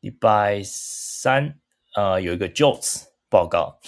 [0.00, 1.60] 礼拜三
[1.94, 3.78] 呃有一个 JOLTS 报告，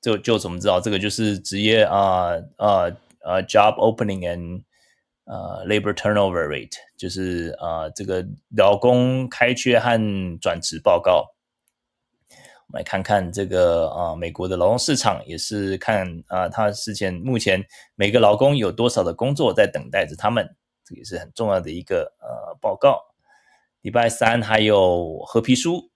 [0.00, 2.90] 这个 Jobs 我们知道这个就是职业啊啊
[3.22, 4.64] 啊 Job Opening and
[5.24, 11.26] 呃、，Labor turnover rate 就是呃这个劳工开缺和转职报告。
[12.66, 17.64] 我们来看看这个啊、呃，美国的劳动市场也是看啊、呃，他之前目前
[17.94, 20.46] 每个劳工有多少的工作在等待着他们，
[20.84, 23.00] 这也是很重要的一个呃报告。
[23.80, 25.90] 礼拜三还有褐皮书，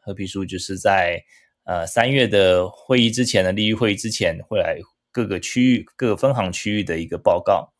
[0.00, 1.22] 褐皮书就是在
[1.64, 4.78] 呃三月的会议之前的利率会议之前会来
[5.10, 7.73] 各个区域各个分行区域的一个报告。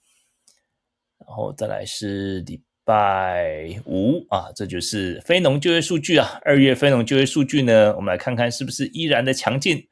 [1.19, 6.39] 然后再来是礼拜五啊，这就是非农就业数据啊。
[6.45, 9.89] 二月非农就业数据呢，我们来看看是不是依然的强劲。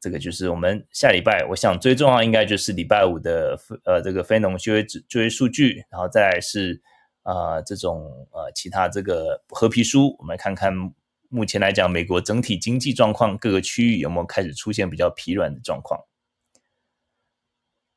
[0.00, 6.80] 这个就是我们下礼拜，我想最重要应该就是礼拜五的呃这个非农就业就业数据，然后再来是
[7.22, 10.72] 啊、这种呃其他这个褐皮书，我们来看看
[11.28, 16.00] 目前来讲美国整体经济状况，各个区域有没有开始出现比较疲软的状况。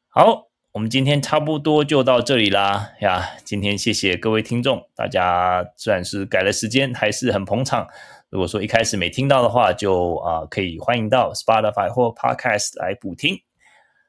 [0.09, 0.50] 好。
[0.73, 3.31] 我们今天差不多就到这里啦呀！
[3.43, 7.89] 今天谢谢各位听众，大家虽然是改了时间，还是很捧场。
[8.29, 13.41] 如果说一开始没听到的话，就啊、可以欢迎到 Spotify 或 Podcast 来补听。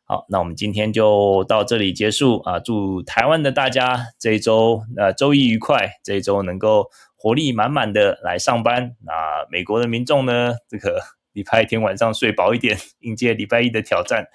[0.04, 2.60] 好，那我们今天就到这里结束啊！
[2.60, 8.94] 祝台湾的大家这一周呃周一愉快，这一周能够活力满满的来上班。
[9.04, 9.12] 那
[9.50, 11.02] 美国的民众呢，这个
[11.34, 14.28] 礼拜天晚上睡饱一点，迎接礼拜一的挑战。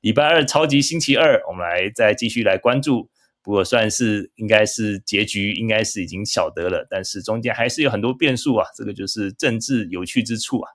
[0.00, 3.10] 礼拜二超级星期二，我们来再继续来关注。
[3.42, 8.66] 不过算是应该是结局，应该是已经晓得了，但是中间还是有很多变数啊。
[8.76, 10.70] 这个就是政治有趣之处啊。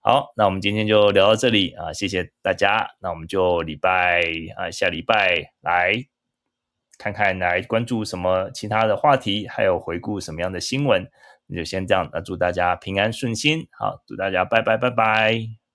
[0.00, 2.88] 好，那我们今天就聊到这里啊，谢谢大家。
[3.00, 4.22] 那我们就礼拜
[4.56, 5.94] 啊下礼拜来
[6.98, 11.08] 看看来关注什么其他的话题，还有回顾什么样的新闻。
[11.46, 13.68] 那就先这样，那祝大家平安顺心。
[13.78, 15.65] 好，祝大家拜拜拜拜。